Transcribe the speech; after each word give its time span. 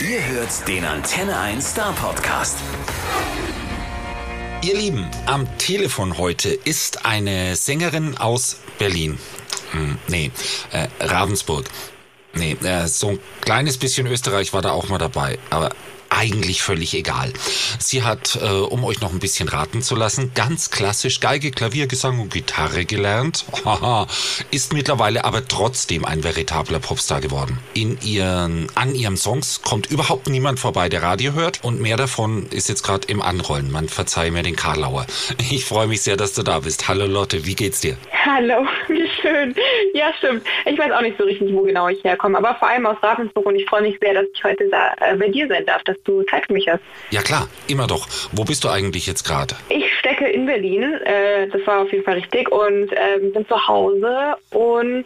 Ihr 0.00 0.26
hört 0.28 0.66
den 0.66 0.82
Antenne 0.86 1.38
1 1.38 1.72
Star 1.72 1.92
Podcast. 1.92 2.56
Ihr 4.62 4.74
Lieben, 4.74 5.06
am 5.26 5.46
Telefon 5.58 6.16
heute 6.16 6.48
ist 6.48 7.04
eine 7.04 7.54
Sängerin 7.54 8.16
aus 8.16 8.60
Berlin. 8.78 9.18
Hm, 9.72 9.98
nee, 10.08 10.30
äh, 10.72 10.88
Ravensburg. 11.00 11.66
Nee, 12.32 12.56
äh, 12.62 12.86
so 12.86 13.10
ein 13.10 13.18
kleines 13.42 13.76
bisschen 13.76 14.06
Österreich 14.06 14.54
war 14.54 14.62
da 14.62 14.70
auch 14.70 14.88
mal 14.88 14.96
dabei. 14.96 15.38
Aber 15.50 15.68
eigentlich 16.10 16.62
völlig 16.62 16.94
egal. 16.94 17.32
Sie 17.78 18.02
hat, 18.02 18.38
äh, 18.42 18.46
um 18.46 18.84
euch 18.84 19.00
noch 19.00 19.12
ein 19.12 19.20
bisschen 19.20 19.48
raten 19.48 19.82
zu 19.82 19.94
lassen, 19.94 20.32
ganz 20.34 20.70
klassisch 20.70 21.20
Geige, 21.20 21.50
Klavier, 21.50 21.86
Gesang 21.86 22.20
und 22.20 22.32
Gitarre 22.32 22.84
gelernt. 22.84 23.44
Haha, 23.64 24.06
ist 24.50 24.72
mittlerweile 24.72 25.24
aber 25.24 25.46
trotzdem 25.46 26.04
ein 26.04 26.22
veritabler 26.22 26.80
Popstar 26.80 27.20
geworden. 27.20 27.58
In 27.74 27.98
ihren, 28.02 28.66
an 28.74 28.94
ihren 28.94 29.16
Songs 29.16 29.62
kommt 29.62 29.90
überhaupt 29.90 30.28
niemand 30.28 30.60
vorbei, 30.60 30.88
der 30.88 31.02
Radio 31.02 31.32
hört 31.32 31.64
und 31.64 31.80
mehr 31.80 31.96
davon 31.96 32.46
ist 32.50 32.68
jetzt 32.68 32.82
gerade 32.82 33.08
im 33.08 33.22
Anrollen. 33.22 33.70
Man 33.70 33.88
verzeihe 33.88 34.30
mir 34.30 34.42
den 34.42 34.56
Karlauer. 34.56 35.06
Ich 35.50 35.64
freue 35.64 35.88
mich 35.88 36.02
sehr, 36.02 36.16
dass 36.16 36.32
du 36.32 36.42
da 36.42 36.60
bist. 36.60 36.86
Hallo 36.86 37.06
Lotte, 37.06 37.44
wie 37.44 37.56
geht's 37.56 37.80
dir? 37.80 37.96
Hallo, 38.24 38.66
wie 38.88 39.08
schön. 39.20 39.54
Ja, 39.94 40.12
stimmt. 40.18 40.46
Ich 40.66 40.78
weiß 40.78 40.92
auch 40.92 41.00
nicht 41.00 41.18
so 41.18 41.24
richtig, 41.24 41.52
wo 41.52 41.62
genau 41.62 41.88
ich 41.88 42.02
herkomme, 42.04 42.38
aber 42.38 42.54
vor 42.56 42.68
allem 42.68 42.86
aus 42.86 42.96
Ravensburg 43.02 43.46
und 43.46 43.56
ich 43.56 43.66
freue 43.68 43.82
mich 43.82 43.98
sehr, 44.00 44.14
dass 44.14 44.26
ich 44.32 44.44
heute 44.44 44.68
da 44.70 44.94
äh, 45.00 45.16
bei 45.16 45.28
dir 45.28 45.48
sein 45.48 45.66
darf, 45.66 45.82
dass 45.84 45.99
du 46.04 46.22
Zeit 46.24 46.46
für 46.46 46.52
mich 46.52 46.68
hast. 46.68 46.80
Ja 47.10 47.22
klar, 47.22 47.48
immer 47.66 47.86
doch. 47.86 48.06
Wo 48.32 48.44
bist 48.44 48.64
du 48.64 48.68
eigentlich 48.68 49.06
jetzt 49.06 49.24
gerade? 49.24 49.54
Ich 49.68 49.84
stecke 49.98 50.28
in 50.28 50.46
Berlin, 50.46 50.82
äh, 51.04 51.48
das 51.48 51.66
war 51.66 51.82
auf 51.82 51.92
jeden 51.92 52.04
Fall 52.04 52.14
richtig 52.14 52.50
und 52.50 52.90
ähm, 52.92 53.32
bin 53.32 53.46
zu 53.46 53.68
Hause 53.68 54.36
und 54.50 55.04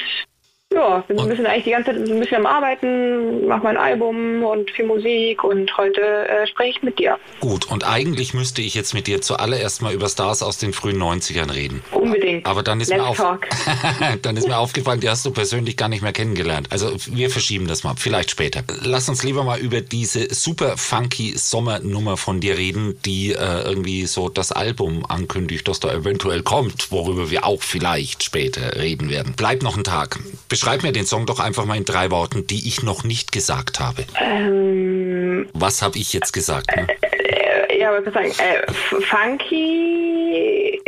ja, 0.74 1.04
bin 1.06 1.18
ein 1.18 1.28
bisschen 1.28 1.46
eigentlich 1.46 1.64
die 1.64 1.70
ganze 1.70 1.92
Zeit 1.92 2.08
ein 2.08 2.20
bisschen 2.20 2.38
am 2.38 2.46
Arbeiten, 2.46 3.46
mache 3.46 3.64
mein 3.64 3.76
Album 3.76 4.42
und 4.42 4.70
viel 4.70 4.86
Musik 4.86 5.44
und 5.44 5.76
heute 5.76 6.00
äh, 6.00 6.46
spreche 6.46 6.70
ich 6.70 6.82
mit 6.82 6.98
dir. 6.98 7.18
Gut, 7.40 7.70
und 7.70 7.86
eigentlich 7.86 8.34
müsste 8.34 8.62
ich 8.62 8.74
jetzt 8.74 8.94
mit 8.94 9.06
dir 9.06 9.20
zuallererst 9.20 9.82
mal 9.82 9.92
über 9.92 10.08
Stars 10.08 10.42
aus 10.42 10.58
den 10.58 10.72
frühen 10.72 11.00
90ern 11.00 11.52
reden. 11.52 11.82
Unbedingt. 11.92 12.46
Aber 12.46 12.62
dann 12.62 12.80
ist, 12.80 12.88
Let's 12.88 13.02
mir, 13.02 13.08
auf 13.08 13.18
dann 14.22 14.36
ist 14.36 14.48
mir 14.48 14.58
aufgefallen, 14.58 15.00
die 15.00 15.08
hast 15.08 15.24
du 15.24 15.30
persönlich 15.30 15.76
gar 15.76 15.88
nicht 15.88 16.02
mehr 16.02 16.12
kennengelernt. 16.12 16.68
Also 16.70 16.92
wir 17.06 17.30
verschieben 17.30 17.66
das 17.66 17.84
mal, 17.84 17.94
vielleicht 17.96 18.30
später. 18.30 18.62
Lass 18.82 19.08
uns 19.08 19.22
lieber 19.22 19.44
mal 19.44 19.58
über 19.58 19.80
diese 19.80 20.32
super 20.34 20.76
funky 20.76 21.36
Sommernummer 21.36 22.16
von 22.16 22.40
dir 22.40 22.58
reden, 22.58 22.98
die 23.04 23.32
äh, 23.32 23.62
irgendwie 23.62 24.06
so 24.06 24.28
das 24.28 24.52
Album 24.52 25.04
ankündigt, 25.06 25.68
das 25.68 25.80
da 25.80 25.92
eventuell 25.92 26.42
kommt, 26.42 26.90
worüber 26.90 27.30
wir 27.30 27.44
auch 27.44 27.62
vielleicht 27.62 28.22
später 28.22 28.76
reden 28.76 29.10
werden. 29.10 29.34
Bleib 29.36 29.62
noch 29.62 29.74
einen 29.74 29.84
Tag. 29.84 30.18
Beschreib 30.64 30.82
mir 30.82 30.92
den 30.92 31.04
Song 31.04 31.26
doch 31.26 31.40
einfach 31.40 31.66
mal 31.66 31.76
in 31.76 31.84
drei 31.84 32.10
Worten, 32.10 32.46
die 32.46 32.66
ich 32.66 32.82
noch 32.82 33.04
nicht 33.04 33.32
gesagt 33.32 33.80
habe. 33.80 34.06
Ähm, 34.18 35.46
Was 35.52 35.82
habe 35.82 35.98
ich 35.98 36.14
jetzt 36.14 36.32
gesagt? 36.32 36.74
Ne? 36.74 36.86
äh, 37.02 37.78
ja, 37.78 37.90
was 37.92 38.10
soll 38.14 38.24
ich 38.24 38.34
sagen? 38.34 38.48
Äh, 38.50 38.72
funky, 39.02 40.80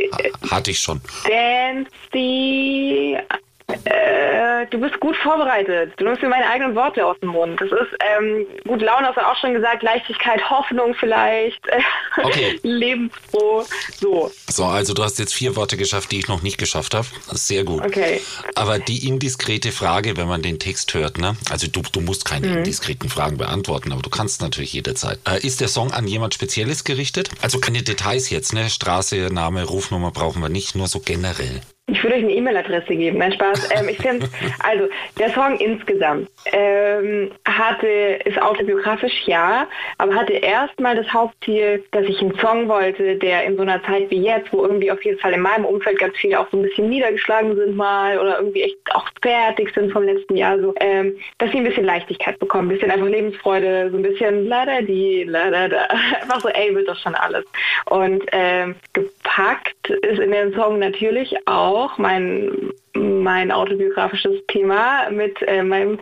Hatte 0.51 0.71
ich 0.71 0.79
schon. 0.79 1.03
Dancy. 1.29 2.86
Du 4.77 4.83
bist 4.83 5.01
gut 5.01 5.17
vorbereitet. 5.17 5.95
Du 5.97 6.05
nimmst 6.05 6.21
mir 6.21 6.29
meine 6.29 6.47
eigenen 6.51 6.75
Worte 6.75 7.07
aus 7.07 7.19
dem 7.21 7.31
Mund. 7.31 7.59
Das 7.59 7.69
ist 7.71 7.97
ähm, 8.19 8.45
gut 8.69 8.83
Laune, 8.83 9.07
hast 9.07 9.17
du 9.17 9.27
auch 9.27 9.37
schon 9.39 9.55
gesagt, 9.55 9.83
Leichtigkeit, 9.83 10.51
Hoffnung 10.51 10.95
vielleicht, 11.01 11.59
Okay. 12.23 12.61
lebensfroh. 12.63 13.65
So, 13.99 14.31
So, 14.51 14.65
also 14.67 14.93
du 14.93 15.03
hast 15.03 15.19
jetzt 15.19 15.33
vier 15.33 15.57
Worte 15.57 15.79
geschafft, 15.79 16.13
die 16.13 16.19
ich 16.19 16.29
noch 16.29 16.43
nicht 16.43 16.59
geschafft 16.59 16.93
habe. 16.95 17.07
Sehr 17.33 17.65
gut. 17.65 17.87
okay. 17.87 18.21
Aber 18.55 18.79
die 18.79 19.09
indiskrete 19.09 19.73
Frage, 19.73 20.19
wenn 20.19 20.29
man 20.29 20.43
den 20.43 20.59
Text 20.59 20.93
hört, 20.93 21.17
ne? 21.17 21.39
Also 21.51 21.69
du, 21.69 21.81
du 21.91 22.03
musst 22.03 22.27
keine 22.27 22.49
indiskreten 22.59 23.09
Fragen 23.09 23.39
beantworten, 23.39 23.93
aber 23.93 24.03
du 24.03 24.11
kannst 24.11 24.43
natürlich 24.43 24.75
jederzeit. 24.75 25.19
Äh, 25.27 25.39
ist 25.39 25.63
der 25.63 25.69
Song 25.69 25.91
an 25.93 26.07
jemand 26.07 26.35
Spezielles 26.35 26.85
gerichtet? 26.85 27.31
Also 27.41 27.61
keine 27.61 27.83
Details 27.83 28.29
jetzt, 28.29 28.53
ne? 28.53 28.69
Straße, 28.69 29.31
Name, 29.33 29.65
Rufnummer 29.65 30.11
brauchen 30.11 30.43
wir 30.43 30.51
nicht, 30.51 30.75
nur 30.75 30.87
so 30.87 31.01
generell. 31.01 31.63
Ich 31.89 32.03
würde 32.03 32.17
euch 32.17 32.25
eine 32.25 32.33
E-Mail-Adresse 32.33 32.97
geben. 32.97 33.19
Nein, 33.19 33.33
Spaß. 33.33 33.71
Ähm, 33.71 33.89
ich 33.89 33.99
finde, 33.99 34.27
also 34.65 34.89
der 35.21 35.31
Song 35.31 35.57
insgesamt 35.59 36.29
ähm, 36.47 37.31
hatte, 37.45 37.87
ist 38.25 38.43
autobiografisch, 38.43 39.23
ja, 39.27 39.69
aber 39.99 40.17
hatte 40.17 40.33
erstmal 40.33 40.97
das 40.97 41.07
Hauptziel, 41.13 41.85
dass 41.93 42.05
ich 42.07 42.21
einen 42.21 42.37
Song 42.41 42.69
wollte, 42.69 43.15
der 43.15 43.45
in 43.45 43.55
so 43.55 43.63
einer 43.63 43.81
Zeit 43.85 44.11
wie 44.11 44.21
jetzt, 44.21 44.53
wo 44.53 44.65
irgendwie 44.65 44.91
auf 44.91 45.05
jeden 45.05 45.21
Fall 45.21 45.33
in 45.33 45.41
meinem 45.41 45.65
Umfeld 45.65 46.01
ganz 46.01 46.17
viele 46.17 46.41
auch 46.41 46.49
so 46.51 46.57
ein 46.57 46.65
bisschen 46.65 46.89
niedergeschlagen 46.89 47.55
sind 47.55 47.77
mal 47.77 48.19
oder 48.19 48.39
irgendwie 48.39 48.63
echt 48.63 48.77
auch 48.93 49.07
fertig 49.23 49.73
sind 49.73 49.93
vom 49.93 50.03
letzten 50.03 50.37
Jahr, 50.37 50.59
so, 50.59 50.75
ähm, 50.81 51.17
dass 51.39 51.53
sie 51.53 51.59
ein 51.59 51.65
bisschen 51.65 51.85
Leichtigkeit 51.85 52.37
bekommen, 52.41 52.67
ein 52.67 52.75
bisschen 52.75 52.91
einfach 52.91 53.07
Lebensfreude, 53.07 53.91
so 53.93 53.97
ein 53.97 54.03
bisschen 54.03 54.51
da 54.51 54.83
die, 54.83 55.23
la 55.23 55.51
da. 55.51 55.67
Einfach 56.21 56.41
so, 56.41 56.49
ey, 56.49 56.75
wird 56.75 56.89
das 56.89 57.01
schon 57.01 57.15
alles. 57.15 57.45
Und 57.87 58.25
ähm, 58.33 58.75
gepackt 58.93 59.89
ist 60.03 60.19
in 60.19 60.33
den 60.33 60.53
Song 60.55 60.81
natürlich 60.81 61.37
auch 61.47 61.76
mein, 61.99 62.71
mein 62.95 63.51
autobiografisches 63.53 64.37
Thema 64.49 65.11
mit 65.11 65.41
äh, 65.43 65.63
meinem 65.63 65.99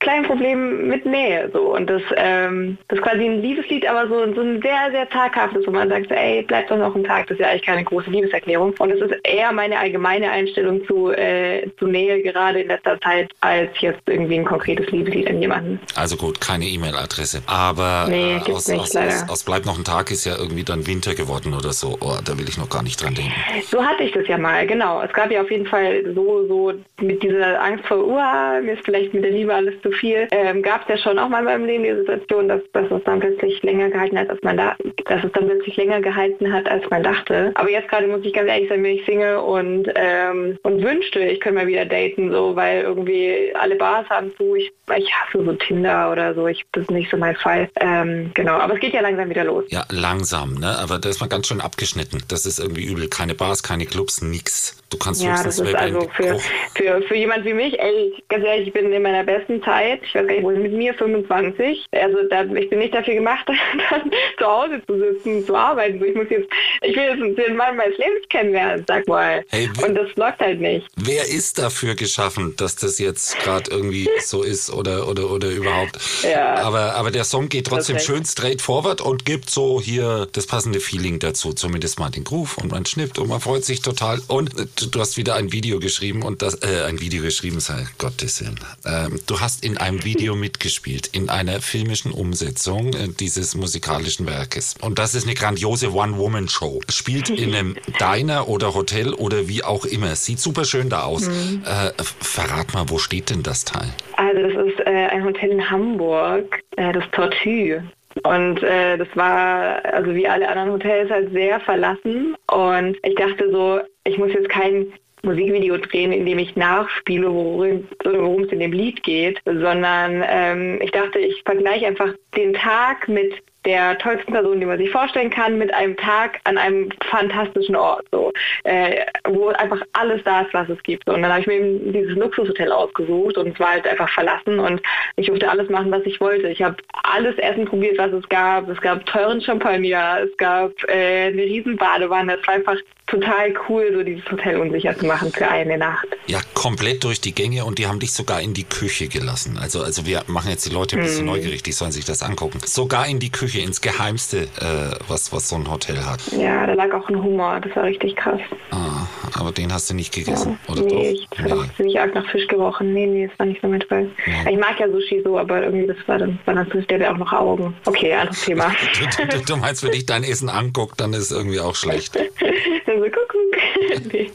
kleinen 0.00 0.24
Problem 0.24 0.88
mit 0.88 1.06
Nähe. 1.06 1.50
So. 1.52 1.74
Und 1.74 1.88
das, 1.88 2.02
ähm, 2.16 2.78
das 2.88 2.98
ist 2.98 3.04
quasi 3.04 3.24
ein 3.24 3.40
Liebeslied, 3.40 3.86
aber 3.88 4.06
so, 4.08 4.34
so 4.34 4.40
ein 4.40 4.60
sehr, 4.62 4.90
sehr 4.90 5.08
taghaftes, 5.08 5.66
wo 5.66 5.70
man 5.70 5.88
sagt, 5.88 6.10
ey, 6.10 6.42
bleib 6.42 6.68
doch 6.68 6.76
noch 6.76 6.94
ein 6.94 7.04
Tag. 7.04 7.26
Das 7.28 7.36
ist 7.36 7.40
ja 7.40 7.50
eigentlich 7.50 7.66
keine 7.66 7.84
große 7.84 8.10
Liebeserklärung. 8.10 8.74
Und 8.78 8.90
es 8.90 9.00
ist 9.00 9.14
eher 9.24 9.52
meine 9.52 9.78
allgemeine 9.78 10.30
Einstellung 10.30 10.86
zu, 10.86 11.10
äh, 11.10 11.68
zu 11.78 11.86
Nähe 11.86 12.22
gerade 12.22 12.60
in 12.60 12.68
letzter 12.68 13.00
Zeit, 13.00 13.30
als 13.40 13.70
jetzt 13.80 14.02
irgendwie 14.06 14.38
ein 14.38 14.44
konkretes 14.44 14.90
Liebeslied 14.90 15.28
an 15.28 15.40
jemanden. 15.40 15.80
Also 15.94 16.16
gut, 16.16 16.40
keine 16.40 16.66
E-Mail-Adresse. 16.66 17.42
Aber 17.46 18.06
Nee, 18.08 18.36
äh, 18.36 18.52
aus, 18.52 18.68
nicht, 18.68 18.80
aus, 18.80 18.96
aus, 18.96 19.28
aus 19.28 19.44
Bleib 19.44 19.64
noch 19.64 19.78
ein 19.78 19.84
Tag 19.84 20.10
ist 20.10 20.24
ja 20.24 20.36
irgendwie 20.36 20.64
dann 20.64 20.86
Winter 20.86 21.14
geworden 21.14 21.54
oder 21.54 21.72
so. 21.72 21.96
Oh, 22.00 22.16
da 22.24 22.36
will 22.38 22.48
ich 22.48 22.58
noch 22.58 22.68
gar 22.68 22.82
nicht 22.82 23.02
dran 23.02 23.14
denken. 23.14 23.32
So 23.70 23.82
hatte 23.82 24.02
ich 24.02 24.12
das 24.12 24.26
ja 24.28 24.36
mal, 24.36 24.66
genau. 24.66 25.02
Es 25.02 25.12
gab 25.12 25.30
ja 25.30 25.40
auf 25.40 25.50
jeden 25.50 25.66
Fall 25.66 26.02
so, 26.14 26.46
so 26.46 26.72
mit 27.00 27.22
dieser 27.22 27.62
Angst 27.62 27.86
vor, 27.86 28.04
uah, 28.06 28.60
mir 28.60 28.74
ist 28.74 28.84
vielleicht 28.84 29.14
mit 29.14 29.24
der 29.24 29.30
Liebe 29.30 29.54
alles 29.54 29.74
zu 29.86 29.92
viel, 29.92 30.28
ähm, 30.30 30.62
gab 30.62 30.82
es 30.82 30.88
ja 30.88 30.98
schon 30.98 31.18
auch 31.18 31.28
mal 31.28 31.40
in 31.40 31.44
meinem 31.44 31.64
Leben 31.64 31.84
die 31.84 31.94
Situation, 31.94 32.48
dass, 32.48 32.60
dass 32.72 32.90
es 32.90 33.02
dann 33.04 33.20
plötzlich 33.20 33.62
länger 33.62 33.90
gehalten 33.90 34.18
hat, 34.18 34.30
als 34.30 34.42
man 34.42 34.56
da, 34.56 34.76
dass 35.06 35.24
es 35.24 35.32
dann 35.32 35.46
plötzlich 35.46 35.76
länger 35.76 36.00
gehalten 36.00 36.52
hat, 36.52 36.68
als 36.68 36.88
man 36.90 37.02
dachte. 37.02 37.52
Aber 37.54 37.70
jetzt 37.70 37.88
gerade 37.88 38.06
muss 38.08 38.24
ich 38.24 38.32
ganz 38.32 38.48
ehrlich 38.48 38.68
sein, 38.68 38.82
bin 38.82 38.96
ich 38.96 39.04
Single 39.04 39.36
und, 39.36 39.88
ähm, 39.94 40.58
und 40.62 40.82
wünschte, 40.82 41.20
ich 41.20 41.40
könnte 41.40 41.60
mal 41.60 41.66
wieder 41.66 41.84
daten, 41.84 42.32
so, 42.32 42.56
weil 42.56 42.82
irgendwie 42.82 43.52
alle 43.54 43.76
Bars 43.76 44.08
haben 44.10 44.32
zu. 44.36 44.56
Ich, 44.56 44.72
ich 44.96 45.12
hasse 45.12 45.44
so 45.44 45.52
Tinder 45.52 46.10
oder 46.10 46.34
so. 46.34 46.46
Ich, 46.48 46.64
das 46.72 46.82
ist 46.82 46.90
nicht 46.90 47.10
so 47.10 47.16
mein 47.16 47.36
Fall. 47.36 47.68
Ähm, 47.80 48.30
genau, 48.34 48.54
aber 48.54 48.74
es 48.74 48.80
geht 48.80 48.94
ja 48.94 49.00
langsam 49.00 49.30
wieder 49.30 49.44
los. 49.44 49.64
Ja, 49.68 49.84
langsam, 49.90 50.54
ne? 50.54 50.76
Aber 50.78 50.98
da 50.98 51.08
ist 51.08 51.20
man 51.20 51.28
ganz 51.28 51.46
schön 51.46 51.60
abgeschnitten. 51.60 52.22
Das 52.28 52.46
ist 52.46 52.58
irgendwie 52.58 52.84
übel. 52.84 53.08
Keine 53.08 53.34
Bars, 53.34 53.62
keine 53.62 53.86
Clubs, 53.86 54.22
nix. 54.22 54.82
Du 54.90 54.98
kannst 54.98 55.22
Ja, 55.22 55.42
das 55.42 55.58
ist 55.58 55.74
also 55.74 56.08
für, 56.14 56.38
für, 56.74 57.02
für 57.02 57.16
jemand 57.16 57.44
wie 57.44 57.52
mich, 57.52 57.78
ey, 57.78 58.12
ganz 58.28 58.44
ehrlich, 58.44 58.68
ich 58.68 58.72
bin 58.72 58.92
in 58.92 59.02
meiner 59.02 59.24
besten 59.24 59.62
Zeit, 59.62 59.75
ich 59.82 60.14
weiß 60.14 60.26
gar 60.26 60.34
nicht, 60.34 60.42
wo 60.42 60.50
mit 60.50 60.72
mir 60.72 60.94
25. 60.94 61.86
Also 61.92 62.16
da, 62.30 62.44
ich 62.44 62.68
bin 62.70 62.78
nicht 62.78 62.94
dafür 62.94 63.14
gemacht, 63.14 63.46
dann 63.90 64.10
zu 64.38 64.46
Hause 64.46 64.80
zu 64.86 64.98
sitzen, 64.98 65.46
zu 65.46 65.54
arbeiten. 65.56 66.02
Ich 66.04 66.14
muss 66.14 66.26
jetzt, 66.30 66.48
ich 66.82 66.96
will 66.96 67.04
jetzt 67.04 67.38
den 67.38 67.56
Mann 67.56 67.76
meines 67.76 67.96
Lebens 67.98 68.28
kennenlernen, 68.30 68.84
sag 68.86 69.06
mal. 69.08 69.44
Hey, 69.48 69.68
Und 69.84 69.94
das 69.94 70.08
läuft 70.16 70.40
halt 70.40 70.60
nicht. 70.60 70.86
Wer 70.96 71.26
ist 71.28 71.58
dafür 71.58 71.94
geschaffen, 71.94 72.54
dass 72.56 72.76
das 72.76 72.98
jetzt 72.98 73.38
gerade 73.40 73.70
irgendwie 73.70 74.08
so 74.20 74.42
ist 74.42 74.70
oder, 74.72 75.08
oder, 75.08 75.30
oder 75.30 75.48
überhaupt? 75.48 75.98
Ja. 76.22 76.54
Aber, 76.56 76.94
aber 76.94 77.10
der 77.10 77.24
Song 77.24 77.48
geht 77.48 77.66
trotzdem 77.66 77.98
schön 77.98 78.24
straight 78.24 78.62
forward 78.62 79.00
und 79.00 79.24
gibt 79.24 79.50
so 79.50 79.80
hier 79.80 80.26
das 80.32 80.46
passende 80.46 80.80
Feeling 80.80 81.18
dazu. 81.18 81.52
Zumindest 81.52 81.98
mal 81.98 82.10
den 82.10 82.24
Groove 82.24 82.58
und 82.58 82.70
man 82.72 82.84
schnippt 82.86 83.18
und 83.18 83.28
man 83.28 83.40
freut 83.40 83.64
sich 83.64 83.82
total. 83.82 84.20
Und 84.28 84.58
äh, 84.58 84.66
du- 84.78 84.86
du 84.86 85.00
hast 85.00 85.16
wieder 85.16 85.34
ein 85.34 85.52
Video 85.52 85.78
geschrieben 85.80 86.22
und 86.22 86.42
das, 86.42 86.54
äh, 86.62 86.84
ein 86.86 87.00
Video 87.00 87.22
geschrieben, 87.22 87.60
sei 87.60 87.86
Gottes 87.98 88.40
Willen. 88.40 88.58
Ähm, 88.84 89.20
du 89.26 89.40
hast 89.40 89.64
in 89.66 89.78
einem 89.78 90.04
Video 90.04 90.36
mitgespielt, 90.36 91.08
in 91.12 91.28
einer 91.28 91.60
filmischen 91.60 92.12
Umsetzung 92.12 92.92
äh, 92.92 93.08
dieses 93.18 93.56
musikalischen 93.56 94.24
Werkes. 94.24 94.76
Und 94.80 95.00
das 95.00 95.16
ist 95.16 95.26
eine 95.26 95.34
grandiose 95.34 95.92
One-Woman-Show. 95.92 96.82
Spielt 96.88 97.30
in 97.30 97.52
einem 97.52 97.76
Diner 97.98 98.48
oder 98.48 98.74
Hotel 98.74 99.12
oder 99.12 99.48
wie 99.48 99.64
auch 99.64 99.84
immer. 99.84 100.14
Sieht 100.14 100.38
super 100.38 100.64
schön 100.64 100.88
da 100.88 101.02
aus. 101.02 101.26
Äh, 101.26 101.90
verrat 102.20 102.74
mal, 102.74 102.84
wo 102.88 102.98
steht 102.98 103.30
denn 103.30 103.42
das 103.42 103.64
Teil? 103.64 103.88
Also 104.16 104.40
das 104.40 104.66
ist 104.68 104.78
äh, 104.86 105.08
ein 105.08 105.24
Hotel 105.24 105.50
in 105.50 105.68
Hamburg, 105.68 106.60
äh, 106.76 106.92
das 106.92 107.04
Tortue. 107.10 107.82
Und 108.22 108.62
äh, 108.62 108.96
das 108.96 109.08
war, 109.14 109.84
also 109.84 110.14
wie 110.14 110.28
alle 110.28 110.48
anderen 110.48 110.70
Hotels, 110.70 111.10
halt 111.10 111.32
sehr 111.32 111.58
verlassen. 111.58 112.36
Und 112.52 112.96
ich 113.02 113.16
dachte 113.16 113.50
so, 113.50 113.80
ich 114.04 114.16
muss 114.16 114.32
jetzt 114.32 114.48
kein 114.48 114.86
Musikvideo 115.22 115.78
drehen, 115.78 116.12
in 116.12 116.26
dem 116.26 116.38
ich 116.38 116.56
nachspiele, 116.56 117.32
worum 117.32 118.42
es 118.42 118.52
in 118.52 118.60
dem 118.60 118.72
Lied 118.72 119.02
geht, 119.02 119.40
sondern 119.44 120.24
ähm, 120.28 120.80
ich 120.82 120.90
dachte, 120.90 121.18
ich 121.18 121.42
vergleiche 121.44 121.86
einfach 121.86 122.12
den 122.36 122.54
Tag 122.54 123.08
mit 123.08 123.32
der 123.66 123.98
tollsten 123.98 124.32
Personen, 124.32 124.60
die 124.60 124.66
man 124.66 124.78
sich 124.78 124.90
vorstellen 124.90 125.28
kann, 125.28 125.58
mit 125.58 125.74
einem 125.74 125.96
Tag 125.96 126.40
an 126.44 126.56
einem 126.56 126.88
fantastischen 127.10 127.74
Ort, 127.74 128.06
so, 128.12 128.32
äh, 128.62 129.04
wo 129.28 129.48
einfach 129.48 129.82
alles 129.92 130.22
da 130.24 130.42
ist, 130.42 130.54
was 130.54 130.68
es 130.68 130.80
gibt. 130.84 131.06
Und 131.08 131.22
dann 131.22 131.32
habe 131.32 131.40
ich 131.40 131.46
mir 131.48 131.54
eben 131.54 131.92
dieses 131.92 132.16
Luxushotel 132.16 132.70
ausgesucht 132.70 133.36
und 133.36 133.48
es 133.48 133.60
war 133.60 133.72
halt 133.72 133.86
einfach 133.86 134.08
verlassen 134.08 134.60
und 134.60 134.80
ich 135.16 135.26
durfte 135.26 135.50
alles 135.50 135.68
machen, 135.68 135.90
was 135.90 136.06
ich 136.06 136.20
wollte. 136.20 136.48
Ich 136.48 136.62
habe 136.62 136.76
alles 137.14 137.36
Essen 137.38 137.64
probiert, 137.64 137.98
was 137.98 138.12
es 138.12 138.28
gab. 138.28 138.68
Es 138.68 138.80
gab 138.80 139.04
teuren 139.06 139.40
Champagner, 139.40 140.20
es 140.24 140.36
gab 140.36 140.72
äh, 140.88 141.28
eine 141.28 141.42
riesen 141.42 141.76
Badewanne. 141.76 142.38
Es 142.40 142.46
war 142.46 142.54
einfach 142.54 142.76
total 143.06 143.54
cool, 143.68 143.90
so 143.92 144.02
dieses 144.02 144.28
Hotel 144.30 144.56
unsicher 144.56 144.96
zu 144.98 145.06
machen 145.06 145.30
für 145.32 145.48
eine 145.48 145.78
Nacht. 145.78 146.06
Ja, 146.26 146.40
komplett 146.54 147.04
durch 147.04 147.20
die 147.20 147.32
Gänge 147.32 147.64
und 147.64 147.78
die 147.78 147.86
haben 147.86 148.00
dich 148.00 148.12
sogar 148.12 148.40
in 148.40 148.52
die 148.52 148.64
Küche 148.64 149.08
gelassen. 149.08 149.58
Also, 149.58 149.82
also 149.82 150.06
wir 150.06 150.22
machen 150.26 150.50
jetzt 150.50 150.66
die 150.66 150.74
Leute 150.74 150.96
ein 150.96 151.02
bisschen 151.02 151.24
mm. 151.24 151.28
neugierig, 151.28 151.62
die 151.62 151.72
sollen 151.72 151.92
sich 151.92 152.04
das 152.04 152.22
angucken. 152.22 152.58
Sogar 152.64 153.06
in 153.06 153.20
die 153.20 153.30
Küche, 153.30 153.60
ins 153.60 153.80
Geheimste, 153.80 154.48
äh, 154.60 154.96
was, 155.06 155.32
was 155.32 155.48
so 155.48 155.56
ein 155.56 155.70
Hotel 155.70 156.04
hat. 156.04 156.20
Ja, 156.32 156.66
da 156.66 156.74
lag 156.74 156.92
auch 156.92 157.08
ein 157.08 157.22
Humor, 157.22 157.60
das 157.60 157.76
war 157.76 157.84
richtig 157.84 158.16
krass. 158.16 158.40
Ah, 158.72 159.06
aber 159.38 159.52
den 159.52 159.72
hast 159.72 159.88
du 159.88 159.94
nicht 159.94 160.12
gegessen, 160.12 160.58
ja. 160.66 160.72
oder 160.72 160.82
nee, 160.82 161.12
doch? 161.30 161.38
Ich 161.38 161.44
nee. 161.44 161.52
auch 161.52 161.74
ziemlich 161.76 162.00
arg 162.00 162.14
nach 162.14 162.28
Fisch 162.30 162.48
gerochen. 162.48 162.92
Nee, 162.92 163.06
nee, 163.06 163.28
das 163.28 163.38
war 163.38 163.46
nicht 163.46 163.62
so 163.62 163.68
mit 163.68 163.88
bei. 163.88 164.02
Ja. 164.26 164.50
Ich 164.50 164.58
mag 164.58 164.80
ja 164.80 164.90
Sushi 164.90 165.22
so, 165.24 165.38
aber 165.38 165.62
irgendwie 165.62 165.86
das 165.86 165.96
war 166.06 166.18
dann, 166.18 166.40
war 166.44 166.54
dann 166.54 166.68
der 166.98 167.06
wäre 167.06 167.14
auch 167.14 167.18
noch 167.18 167.32
Augen. 167.32 167.76
Okay, 167.84 168.14
anderes 168.14 168.44
Thema. 168.44 168.74
du, 169.18 169.26
du, 169.26 169.44
du 169.44 169.56
meinst, 169.56 169.82
wenn 169.82 169.92
dich 169.92 170.06
dein 170.06 170.24
Essen 170.24 170.48
anguckt, 170.48 171.00
dann 171.00 171.12
ist 171.12 171.24
es 171.24 171.30
irgendwie 171.30 171.60
auch 171.60 171.74
schlecht. 171.74 172.16
also, 172.16 173.04
Kuckuck. 173.04 173.56
nee. 174.12 174.30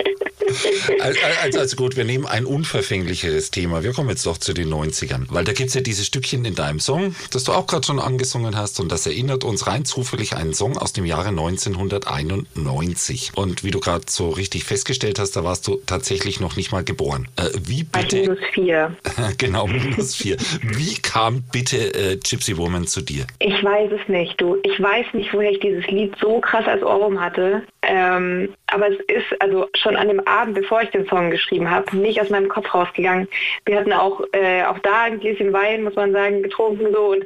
Also, 0.99 1.59
also, 1.59 1.75
gut, 1.75 1.95
wir 1.95 2.03
nehmen 2.03 2.25
ein 2.25 2.45
unverfänglicheres 2.45 3.51
Thema. 3.51 3.83
Wir 3.83 3.93
kommen 3.93 4.09
jetzt 4.09 4.25
doch 4.25 4.37
zu 4.37 4.53
den 4.53 4.69
90ern. 4.69 5.25
Weil 5.29 5.45
da 5.45 5.53
gibt 5.53 5.69
es 5.69 5.75
ja 5.75 5.81
dieses 5.81 6.07
Stückchen 6.07 6.43
in 6.45 6.55
deinem 6.55 6.79
Song, 6.79 7.15
das 7.31 7.45
du 7.45 7.53
auch 7.53 7.67
gerade 7.67 7.85
schon 7.85 7.99
angesungen 7.99 8.57
hast. 8.57 8.79
Und 8.79 8.91
das 8.91 9.05
erinnert 9.05 9.43
uns 9.43 9.67
rein 9.67 9.85
zufällig 9.85 10.35
einen 10.35 10.53
Song 10.53 10.77
aus 10.77 10.93
dem 10.93 11.05
Jahre 11.05 11.29
1991. 11.29 13.31
Und 13.35 13.63
wie 13.63 13.71
du 13.71 13.79
gerade 13.79 14.05
so 14.07 14.29
richtig 14.29 14.65
festgestellt 14.65 15.19
hast, 15.19 15.35
da 15.35 15.43
warst 15.43 15.67
du 15.67 15.81
tatsächlich 15.85 16.39
noch 16.39 16.55
nicht 16.55 16.71
mal 16.71 16.83
geboren. 16.83 17.27
Äh, 17.35 17.49
wie 17.63 17.83
bitte? 17.83 18.21
Minus 18.21 18.39
vier. 18.53 18.95
genau, 19.37 19.67
minus 19.67 20.15
vier. 20.15 20.37
Wie 20.61 20.95
kam 20.95 21.43
bitte 21.51 21.93
äh, 21.93 22.17
Gypsy 22.17 22.50
Woman 22.57 22.87
zu 22.87 23.01
dir? 23.01 23.25
Ich 23.39 23.63
weiß 23.63 23.91
es 23.91 24.07
nicht, 24.07 24.39
du. 24.39 24.57
Ich 24.63 24.81
weiß 24.81 25.07
nicht, 25.13 25.33
woher 25.33 25.51
ich 25.51 25.59
dieses 25.59 25.85
Lied 25.87 26.15
so 26.19 26.39
krass 26.39 26.65
als 26.67 26.83
Ohrwurm 26.83 27.19
hatte. 27.19 27.63
Ähm, 27.81 28.53
aber 28.67 28.89
es 28.89 28.99
ist 29.07 29.41
also 29.41 29.67
schon 29.75 29.95
an 29.95 30.07
dem 30.07 30.25
Abend, 30.27 30.55
bevor 30.55 30.81
ich 30.81 30.89
den 30.89 31.07
Song 31.07 31.31
geschrieben 31.31 31.69
habe, 31.69 31.95
nicht 31.95 32.21
aus 32.21 32.29
meinem 32.29 32.49
Kopf 32.49 32.73
rausgegangen. 32.73 33.27
Wir 33.65 33.77
hatten 33.77 33.93
auch, 33.93 34.21
äh, 34.33 34.63
auch 34.63 34.79
da 34.79 35.03
ein 35.03 35.19
Gläschen 35.19 35.53
Wein, 35.53 35.83
muss 35.83 35.95
man 35.95 36.11
sagen, 36.11 36.43
getrunken 36.43 36.93
so 36.93 37.11
und 37.11 37.25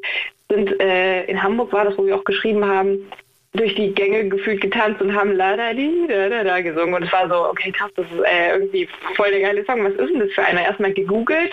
sind 0.50 0.80
äh, 0.80 1.26
in 1.26 1.42
Hamburg 1.42 1.74
war 1.74 1.86
das, 1.86 1.98
wo 1.98 2.06
wir 2.06 2.16
auch 2.16 2.24
geschrieben 2.24 2.66
haben, 2.66 3.10
durch 3.56 3.76
die 3.76 3.94
Gänge 3.94 4.28
gefühlt 4.28 4.62
getanzt 4.62 5.02
und 5.02 5.16
haben 5.16 5.32
la 5.32 5.56
da 5.56 5.74
da 5.74 6.30
da 6.30 6.44
da 6.44 6.62
gesungen 6.62 6.96
und 6.96 7.04
es 7.04 7.12
war 7.12 7.28
so, 7.30 7.50
okay 7.50 7.72
krass, 7.72 7.92
das 7.96 8.06
ist 8.06 8.24
äh, 8.26 8.52
irgendwie 8.54 8.88
voll 9.16 9.32
der 9.32 9.42
geile 9.42 9.66
Song. 9.66 9.84
Was 9.84 9.94
ist 9.94 10.14
denn 10.14 10.20
das 10.20 10.32
für 10.32 10.44
einer? 10.44 10.62
Erstmal 10.62 10.94
gegoogelt, 10.94 11.52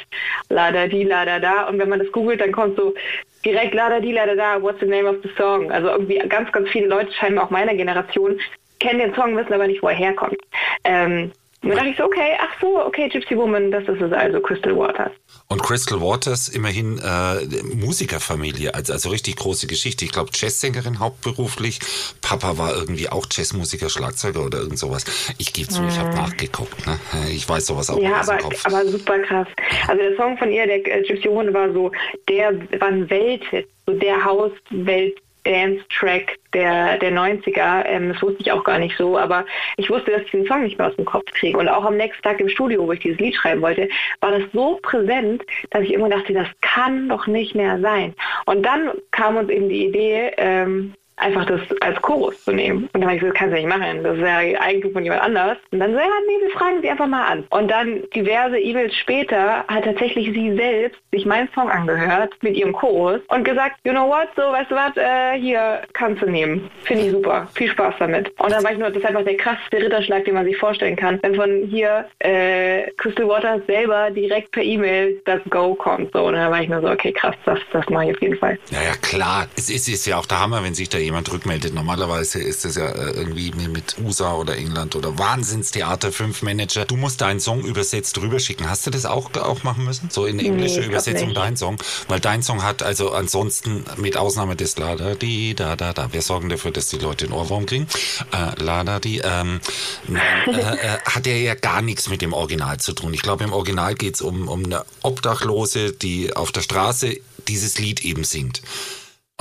la 0.48 0.72
da 0.72 0.86
di 0.86 1.04
la 1.04 1.24
da 1.24 1.38
da 1.38 1.68
und 1.68 1.78
wenn 1.78 1.88
man 1.88 2.00
das 2.00 2.10
googelt, 2.12 2.40
dann 2.40 2.52
kommt 2.52 2.76
so 2.76 2.94
direkt 3.44 3.74
la 3.74 3.88
da 3.88 4.00
di 4.00 4.12
la 4.12 4.26
da 4.26 4.34
da, 4.34 4.62
what's 4.62 4.80
the 4.80 4.86
name 4.86 5.08
of 5.08 5.16
the 5.22 5.30
song? 5.36 5.70
Also 5.70 5.88
irgendwie 5.88 6.18
ganz, 6.28 6.50
ganz 6.52 6.68
viele 6.68 6.86
Leute 6.86 7.12
scheinbar 7.12 7.44
auch 7.44 7.50
meiner 7.50 7.74
Generation 7.74 8.38
kennen 8.82 8.98
den 8.98 9.14
Song, 9.14 9.36
wissen 9.36 9.52
aber 9.52 9.66
nicht, 9.66 9.82
wo 9.82 9.88
er 9.88 9.94
herkommt. 9.94 10.36
Ähm, 10.84 11.30
und 11.62 11.68
dann 11.68 11.78
dachte 11.78 11.90
ich 11.90 11.96
so, 11.96 12.04
okay, 12.04 12.36
ach 12.40 12.60
so, 12.60 12.84
okay, 12.84 13.08
Gypsy 13.08 13.36
Woman, 13.36 13.70
das 13.70 13.84
ist 13.84 14.00
es 14.00 14.12
also, 14.12 14.40
Crystal 14.40 14.76
Waters. 14.76 15.12
Und 15.48 15.62
Crystal 15.62 16.00
Waters, 16.00 16.48
immerhin 16.48 16.98
äh, 16.98 17.62
Musikerfamilie, 17.76 18.74
also, 18.74 18.92
also 18.92 19.10
richtig 19.10 19.36
große 19.36 19.68
Geschichte. 19.68 20.04
Ich 20.04 20.10
glaube, 20.10 20.30
Jazzsängerin 20.34 20.98
hauptberuflich. 20.98 21.78
Papa 22.20 22.58
war 22.58 22.74
irgendwie 22.74 23.08
auch 23.08 23.26
Jazzmusiker, 23.30 23.88
Schlagzeuger 23.88 24.44
oder 24.44 24.58
irgend 24.58 24.78
sowas. 24.78 25.04
Ich 25.38 25.52
gebe 25.52 25.68
zu, 25.68 25.82
hm. 25.82 25.88
ich 25.88 25.98
habe 25.98 26.10
nachgeguckt. 26.10 26.84
Ne? 26.84 26.98
Ich 27.30 27.48
weiß 27.48 27.66
sowas 27.66 27.90
auch 27.90 27.98
Ja, 28.00 28.22
aber, 28.22 28.38
aber 28.64 28.84
super 28.86 29.20
krass. 29.20 29.46
Also 29.86 30.02
der 30.02 30.16
Song 30.16 30.36
von 30.38 30.50
ihr, 30.50 30.66
der 30.66 30.84
äh, 30.84 31.02
Gypsy 31.02 31.28
Woman, 31.28 31.54
war 31.54 31.72
so, 31.72 31.92
der 32.28 32.58
war 32.80 32.88
ein 32.88 33.08
Welthit, 33.08 33.68
so 33.86 33.92
der 33.94 34.24
Hauswelt 34.24 35.16
Dance-Track 35.44 36.38
der, 36.54 36.98
der 36.98 37.12
90er. 37.12 37.84
Ähm, 37.86 38.12
das 38.12 38.22
wusste 38.22 38.40
ich 38.40 38.52
auch 38.52 38.64
gar 38.64 38.78
nicht 38.78 38.96
so, 38.96 39.18
aber 39.18 39.44
ich 39.76 39.90
wusste, 39.90 40.10
dass 40.10 40.22
ich 40.22 40.30
den 40.30 40.46
Song 40.46 40.62
nicht 40.62 40.78
mehr 40.78 40.88
aus 40.88 40.96
dem 40.96 41.04
Kopf 41.04 41.30
kriege. 41.32 41.58
Und 41.58 41.68
auch 41.68 41.84
am 41.84 41.96
nächsten 41.96 42.22
Tag 42.22 42.40
im 42.40 42.48
Studio, 42.48 42.86
wo 42.86 42.92
ich 42.92 43.00
dieses 43.00 43.18
Lied 43.18 43.34
schreiben 43.34 43.62
wollte, 43.62 43.88
war 44.20 44.30
das 44.32 44.42
so 44.52 44.78
präsent, 44.82 45.42
dass 45.70 45.82
ich 45.82 45.92
immer 45.92 46.08
dachte, 46.08 46.32
das 46.32 46.48
kann 46.60 47.08
doch 47.08 47.26
nicht 47.26 47.54
mehr 47.54 47.80
sein. 47.80 48.14
Und 48.46 48.62
dann 48.64 48.90
kam 49.10 49.36
uns 49.36 49.50
eben 49.50 49.68
die 49.68 49.86
Idee, 49.86 50.32
ähm, 50.36 50.94
einfach 51.16 51.46
das 51.46 51.60
als 51.80 52.00
Chorus 52.02 52.42
zu 52.44 52.52
nehmen. 52.52 52.88
Und 52.92 52.94
dann 52.94 53.04
habe 53.04 53.14
ich 53.14 53.20
gesagt, 53.20 53.38
kannst 53.38 53.52
du 53.52 53.60
nicht 53.60 53.68
machen, 53.68 54.02
das 54.02 54.16
ist 54.16 54.22
ja 54.22 54.60
Eigentum 54.60 54.92
von 54.92 55.04
jemand 55.04 55.22
anders. 55.22 55.58
Und 55.70 55.80
dann 55.80 55.92
so, 55.92 55.98
ja, 55.98 56.06
nee, 56.26 56.44
wir 56.44 56.50
fragen 56.50 56.82
sie 56.82 56.90
einfach 56.90 57.06
mal 57.06 57.26
an. 57.26 57.44
Und 57.50 57.70
dann 57.70 58.02
diverse 58.14 58.58
E-Mails 58.58 58.94
später 58.96 59.64
hat 59.68 59.84
tatsächlich 59.84 60.32
sie 60.32 60.54
selbst 60.56 61.00
sich 61.12 61.26
meinen 61.26 61.48
Song 61.54 61.70
angehört 61.70 62.34
mit 62.42 62.56
ihrem 62.56 62.72
Chorus 62.72 63.20
und 63.28 63.44
gesagt, 63.44 63.76
you 63.84 63.92
know 63.92 64.08
what, 64.08 64.28
so, 64.36 64.42
weißt 64.42 64.70
du 64.70 64.74
was, 64.74 64.96
äh, 64.96 65.38
hier 65.38 65.82
kannst 65.92 66.22
du 66.22 66.26
nehmen. 66.26 66.70
Finde 66.84 67.04
ich 67.04 67.12
super. 67.12 67.48
Viel 67.54 67.68
Spaß 67.68 67.94
damit. 67.98 68.28
Und 68.38 68.50
dann 68.50 68.64
war 68.64 68.72
ich 68.72 68.78
nur, 68.78 68.88
das 68.88 68.98
ist 68.98 69.04
einfach 69.04 69.24
der 69.24 69.36
krasseste 69.36 69.78
Ritterschlag, 69.78 70.24
den 70.24 70.34
man 70.34 70.46
sich 70.46 70.56
vorstellen 70.56 70.96
kann. 70.96 71.18
Wenn 71.22 71.34
von 71.34 71.66
hier 71.68 72.06
äh, 72.20 72.90
Crystal 72.96 73.28
Waters 73.28 73.60
selber 73.66 74.10
direkt 74.10 74.52
per 74.52 74.62
E-Mail 74.62 75.20
das 75.24 75.40
Go 75.50 75.74
kommt. 75.74 76.12
So, 76.12 76.24
und 76.24 76.34
dann 76.34 76.50
war 76.50 76.62
ich 76.62 76.68
nur 76.68 76.80
so, 76.80 76.88
okay, 76.88 77.12
krass, 77.12 77.36
das, 77.44 77.58
das 77.72 77.88
mache 77.88 78.06
ich 78.06 78.16
auf 78.16 78.22
jeden 78.22 78.38
Fall. 78.38 78.58
Naja, 78.70 78.92
klar. 79.00 79.46
Es 79.56 79.70
ist, 79.70 79.88
ist 79.88 80.06
ja 80.06 80.18
auch 80.18 80.26
der 80.26 80.40
Hammer, 80.40 80.62
wenn 80.64 80.74
sich 80.74 80.88
da 80.88 80.98
jemand 81.02 81.30
rückmeldet. 81.32 81.74
Normalerweise 81.74 82.40
ist 82.40 82.64
es 82.64 82.76
ja 82.76 82.86
äh, 82.88 83.10
irgendwie 83.12 83.52
mit 83.52 83.96
USA 84.02 84.34
oder 84.34 84.56
England 84.56 84.96
oder 84.96 85.18
Wahnsinnstheater, 85.18 86.12
fünf 86.12 86.42
Manager. 86.42 86.84
Du 86.84 86.96
musst 86.96 87.20
deinen 87.20 87.40
Song 87.40 87.64
übersetzt 87.64 88.20
rüberschicken. 88.20 88.68
Hast 88.68 88.86
du 88.86 88.90
das 88.90 89.06
auch, 89.06 89.34
auch 89.34 89.62
machen 89.62 89.84
müssen? 89.84 90.10
So 90.10 90.26
in 90.26 90.38
englische 90.38 90.80
nee, 90.80 90.86
Übersetzung 90.86 91.34
dein 91.34 91.56
Song? 91.56 91.78
Weil 92.08 92.20
dein 92.20 92.42
Song 92.42 92.62
hat 92.62 92.82
also 92.82 93.12
ansonsten 93.12 93.84
mit 93.96 94.16
Ausnahme 94.16 94.56
des 94.56 94.78
La 94.78 94.96
da 94.96 95.14
di 95.14 95.54
da 95.54 95.76
da 95.76 95.92
da. 95.92 96.12
Wir 96.12 96.22
sorgen 96.22 96.48
dafür, 96.48 96.70
dass 96.70 96.88
die 96.88 96.98
Leute 96.98 97.26
den 97.26 97.32
Ohrwurm 97.32 97.66
kriegen. 97.66 97.86
Äh, 98.32 98.62
La 98.62 98.84
da 98.84 98.98
di. 99.00 99.20
Ähm, 99.24 99.60
nein, 100.08 100.22
äh, 100.46 100.60
äh, 100.60 100.98
hat 101.04 101.26
er 101.26 101.40
ja 101.40 101.54
gar 101.54 101.82
nichts 101.82 102.08
mit 102.08 102.22
dem 102.22 102.32
Original 102.32 102.78
zu 102.78 102.92
tun. 102.92 103.14
Ich 103.14 103.22
glaube, 103.22 103.44
im 103.44 103.52
Original 103.52 103.94
geht 103.94 104.14
es 104.16 104.22
um, 104.22 104.48
um 104.48 104.64
eine 104.64 104.84
Obdachlose, 105.02 105.92
die 105.92 106.34
auf 106.34 106.52
der 106.52 106.62
Straße 106.62 107.16
dieses 107.48 107.78
Lied 107.78 108.04
eben 108.04 108.24
singt. 108.24 108.62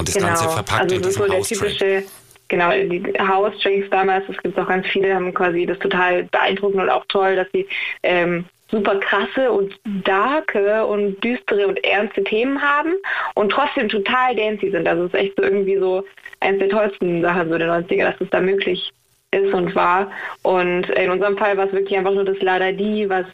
Und 0.02 0.08
das 0.08 0.16
genau. 0.16 0.28
Ganze 0.28 0.50
verpackt 0.50 0.82
also 0.82 0.96
in 0.96 1.02
diesem 1.04 1.28
so 1.28 1.34
House-Track. 1.34 2.04
Genau, 2.48 2.72
die 2.72 3.04
House-Tracks 3.20 3.90
damals, 3.92 4.26
das 4.28 4.38
gibt 4.38 4.58
es 4.58 4.64
auch 4.64 4.68
ganz 4.68 4.86
viele, 4.88 5.14
haben 5.14 5.34
quasi 5.34 5.66
das 5.66 5.80
total 5.80 6.24
beeindruckend 6.24 6.82
und 6.82 6.90
auch 6.90 7.06
toll, 7.08 7.36
dass 7.36 7.48
sie 7.54 7.68
ähm, 8.04 8.46
super 8.72 8.96
krasse 9.00 9.52
und 9.52 9.80
darke 10.04 10.86
und 10.86 11.24
düstere 11.24 11.68
und 11.68 11.84
ernste 11.84 12.24
Themen 12.24 12.60
haben 12.62 12.94
und 13.36 13.52
trotzdem 13.52 13.90
total 13.90 14.36
dancy 14.36 14.72
sind. 14.72 14.88
Also 14.88 15.04
es 15.04 15.14
ist 15.14 15.20
echt 15.20 15.34
so 15.38 15.44
irgendwie 15.44 15.78
so 15.78 16.04
eines 16.40 16.60
der 16.60 16.70
tollsten 16.70 17.22
Sachen 17.22 17.50
so 17.50 17.58
der 17.58 17.70
90er, 17.70 18.12
dass 18.12 18.22
es 18.22 18.30
da 18.32 18.42
möglich 18.42 18.92
ist 19.32 19.54
und 19.54 19.74
war. 19.76 20.12
Und 20.44 20.90
in 20.90 21.10
unserem 21.10 21.38
Fall 21.38 21.58
war 21.58 21.66
es 21.66 21.72
wirklich 21.72 21.98
einfach 21.98 22.14
nur 22.14 22.26
das 22.26 22.40
Lada 22.42 22.72
Die, 22.72 23.10
was 23.10 23.26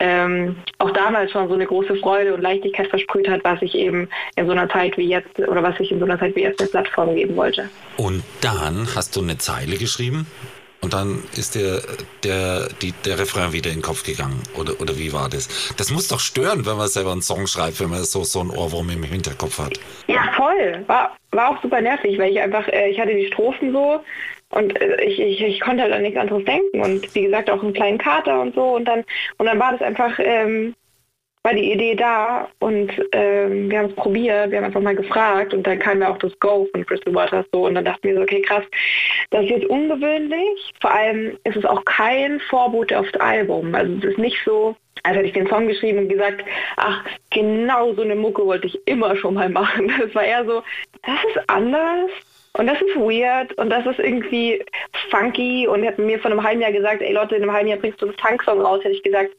ähm, 0.00 0.56
auch 0.78 0.90
damals 0.90 1.30
schon 1.30 1.48
so 1.48 1.54
eine 1.54 1.66
große 1.66 1.96
Freude 1.96 2.34
und 2.34 2.42
Leichtigkeit 2.42 2.88
versprüht 2.88 3.28
hat, 3.28 3.42
was 3.44 3.62
ich 3.62 3.74
eben 3.74 4.08
in 4.36 4.46
so 4.46 4.52
einer 4.52 4.68
Zeit 4.68 4.96
wie 4.96 5.08
jetzt 5.08 5.38
oder 5.38 5.62
was 5.62 5.78
ich 5.78 5.90
in 5.90 6.00
so 6.00 6.04
einer 6.04 6.18
Zeit 6.18 6.34
wie 6.34 6.42
jetzt 6.42 6.60
eine 6.60 6.70
Plattform 6.70 7.14
geben 7.14 7.36
wollte. 7.36 7.68
Und 7.96 8.24
dann 8.40 8.88
hast 8.94 9.14
du 9.16 9.22
eine 9.22 9.38
Zeile 9.38 9.76
geschrieben 9.76 10.26
und 10.84 10.92
dann 10.92 11.22
ist 11.34 11.54
der, 11.54 11.80
der, 12.24 12.68
die, 12.82 12.92
der 13.06 13.18
Refrain 13.18 13.54
wieder 13.54 13.70
in 13.70 13.76
den 13.76 13.82
Kopf 13.82 14.04
gegangen. 14.04 14.42
Oder, 14.54 14.78
oder 14.82 14.98
wie 14.98 15.14
war 15.14 15.30
das? 15.30 15.48
Das 15.78 15.90
muss 15.90 16.08
doch 16.08 16.20
stören, 16.20 16.66
wenn 16.66 16.76
man 16.76 16.88
selber 16.88 17.12
einen 17.12 17.22
Song 17.22 17.46
schreibt, 17.46 17.80
wenn 17.80 17.88
man 17.88 18.04
so, 18.04 18.22
so 18.22 18.40
einen 18.40 18.50
Ohrwurm 18.50 18.90
im 18.90 19.02
Hinterkopf 19.02 19.58
hat. 19.60 19.80
Ja, 20.08 20.30
voll. 20.36 20.84
War, 20.86 21.16
war 21.30 21.48
auch 21.48 21.62
super 21.62 21.80
nervig, 21.80 22.18
weil 22.18 22.32
ich 22.32 22.40
einfach, 22.40 22.68
äh, 22.68 22.90
ich 22.90 23.00
hatte 23.00 23.14
die 23.14 23.28
Strophen 23.28 23.72
so 23.72 24.00
und 24.54 24.80
äh, 24.80 25.02
ich, 25.02 25.20
ich, 25.20 25.40
ich 25.42 25.60
konnte 25.60 25.82
halt 25.82 25.92
an 25.92 26.02
nichts 26.02 26.18
anderes 26.18 26.44
denken. 26.44 26.80
Und 26.80 27.14
wie 27.14 27.24
gesagt, 27.24 27.50
auch 27.50 27.62
einen 27.62 27.72
kleinen 27.72 27.98
Kater 27.98 28.40
und 28.40 28.54
so. 28.54 28.76
Und 28.76 28.86
dann, 28.86 29.04
und 29.38 29.46
dann 29.46 29.58
war 29.58 29.72
das 29.72 29.82
einfach, 29.82 30.18
ähm, 30.18 30.74
war 31.42 31.52
die 31.52 31.72
Idee 31.72 31.94
da 31.94 32.48
und 32.58 32.90
ähm, 33.12 33.70
wir 33.70 33.78
haben 33.78 33.90
es 33.90 33.96
probiert, 33.96 34.50
wir 34.50 34.58
haben 34.58 34.64
einfach 34.64 34.80
mal 34.80 34.96
gefragt 34.96 35.52
und 35.52 35.66
dann 35.66 35.78
kam 35.78 36.00
ja 36.00 36.10
auch 36.10 36.16
das 36.16 36.32
Go 36.40 36.66
von 36.72 36.86
Crystal 36.86 37.14
Waters 37.14 37.44
so 37.52 37.66
und 37.66 37.74
dann 37.74 37.84
dachten 37.84 38.08
wir 38.08 38.14
so, 38.14 38.22
okay 38.22 38.40
krass, 38.40 38.64
das 39.28 39.44
ist 39.44 39.50
jetzt 39.50 39.66
ungewöhnlich, 39.66 40.72
vor 40.80 40.90
allem 40.90 41.36
ist 41.44 41.56
es 41.56 41.66
auch 41.66 41.84
kein 41.84 42.40
Vorbote 42.48 42.98
auf 42.98 43.10
das 43.10 43.20
Album, 43.20 43.74
also 43.74 43.92
es 43.98 44.04
ist 44.04 44.18
nicht 44.18 44.38
so, 44.42 44.74
als 45.02 45.18
hätte 45.18 45.26
ich 45.26 45.34
den 45.34 45.46
Song 45.46 45.68
geschrieben 45.68 45.98
und 45.98 46.08
gesagt, 46.08 46.42
ach, 46.76 47.04
genau 47.30 47.92
so 47.92 48.00
eine 48.00 48.16
Mucke 48.16 48.46
wollte 48.46 48.66
ich 48.66 48.78
immer 48.86 49.14
schon 49.16 49.34
mal 49.34 49.50
machen. 49.50 49.92
Das 50.00 50.14
war 50.14 50.24
eher 50.24 50.46
so, 50.46 50.62
das 51.02 51.18
ist 51.28 51.48
anders, 51.48 52.10
und 52.56 52.66
das 52.66 52.80
ist 52.80 52.96
weird 52.96 53.52
und 53.54 53.70
das 53.70 53.84
ist 53.86 53.98
irgendwie 53.98 54.64
funky 55.10 55.66
und 55.66 55.84
hat 55.86 55.98
mir 55.98 56.18
vor 56.18 56.30
einem 56.30 56.42
halben 56.42 56.60
Jahr 56.60 56.72
gesagt, 56.72 57.02
ey 57.02 57.12
Leute, 57.12 57.36
in 57.36 57.42
einem 57.42 57.52
halben 57.52 57.68
Jahr 57.68 57.78
bringst 57.78 58.00
du 58.00 58.06
das 58.06 58.16
Tanksong 58.16 58.60
raus, 58.60 58.82
hätte 58.84 58.94
ich 58.94 59.02
gesagt, 59.02 59.30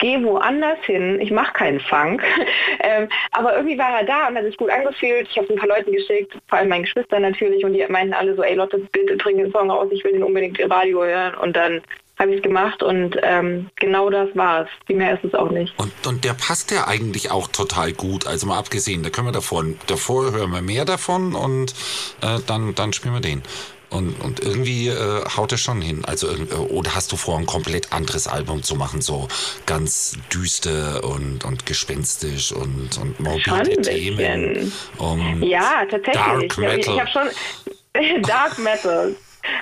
gehe 0.00 0.22
woanders 0.24 0.78
hin, 0.84 1.20
ich 1.20 1.30
mache 1.30 1.52
keinen 1.52 1.80
Funk. 1.80 2.22
ähm, 2.80 3.08
aber 3.32 3.54
irgendwie 3.54 3.78
war 3.78 4.00
er 4.00 4.04
da 4.04 4.28
und 4.28 4.36
hat 4.36 4.44
sich 4.44 4.56
gut 4.56 4.70
angefühlt. 4.70 5.28
Ich 5.30 5.36
habe 5.36 5.52
ein 5.52 5.58
paar 5.58 5.68
Leuten 5.68 5.92
geschickt, 5.92 6.36
vor 6.48 6.58
allem 6.58 6.70
meinen 6.70 6.84
Geschwistern 6.84 7.22
natürlich, 7.22 7.64
und 7.64 7.74
die 7.74 7.84
meinten 7.88 8.14
alle 8.14 8.34
so, 8.34 8.42
ey 8.42 8.54
Lotte, 8.54 8.78
bitte 8.92 9.16
bring 9.16 9.36
den 9.36 9.52
Song 9.52 9.70
raus, 9.70 9.88
ich 9.92 10.02
will 10.02 10.12
den 10.12 10.22
unbedingt 10.22 10.58
im 10.58 10.72
Radio 10.72 11.04
hören. 11.04 11.34
Und 11.34 11.54
dann 11.54 11.82
habe 12.20 12.32
ich 12.32 12.36
es 12.36 12.42
gemacht 12.42 12.82
und 12.82 13.16
ähm, 13.22 13.70
genau 13.76 14.10
das 14.10 14.28
war 14.34 14.62
es. 14.62 14.68
Viel 14.86 14.96
mehr 14.96 15.14
ist 15.14 15.24
es 15.24 15.34
auch 15.34 15.50
nicht. 15.50 15.72
Und, 15.78 15.92
und 16.06 16.22
der 16.24 16.34
passt 16.34 16.70
ja 16.70 16.86
eigentlich 16.86 17.30
auch 17.30 17.48
total 17.48 17.92
gut. 17.92 18.26
Also 18.26 18.46
mal 18.46 18.58
abgesehen, 18.58 19.02
da 19.02 19.08
können 19.08 19.28
wir 19.28 19.32
davon, 19.32 19.78
davor 19.86 20.30
hören 20.30 20.50
wir 20.50 20.60
mehr 20.60 20.84
davon 20.84 21.34
und 21.34 21.72
äh, 22.20 22.38
dann, 22.46 22.74
dann 22.74 22.92
spielen 22.92 23.14
wir 23.14 23.20
den. 23.20 23.42
Und, 23.88 24.20
und 24.20 24.38
irgendwie 24.38 24.88
äh, 24.88 25.24
haut 25.36 25.52
es 25.52 25.60
schon 25.62 25.80
hin. 25.80 26.04
Also, 26.04 26.28
äh, 26.28 26.54
oder 26.54 26.94
hast 26.94 27.10
du 27.10 27.16
vor, 27.16 27.38
ein 27.38 27.46
komplett 27.46 27.92
anderes 27.92 28.28
Album 28.28 28.62
zu 28.62 28.76
machen, 28.76 29.00
so 29.00 29.26
ganz 29.66 30.16
düster 30.32 31.02
und, 31.02 31.44
und 31.44 31.66
gespenstisch 31.66 32.52
und, 32.52 32.98
und 33.00 33.18
morbide 33.18 33.80
Themen? 33.80 34.72
Um 34.98 35.42
ja, 35.42 35.84
tatsächlich. 35.90 36.14
Dark 36.14 36.58
Metal. 36.58 36.78
Ich, 36.78 36.86
ich 36.86 37.00
habe 37.00 37.10
schon 37.10 38.22
Dark 38.22 38.58
Metal. 38.58 39.16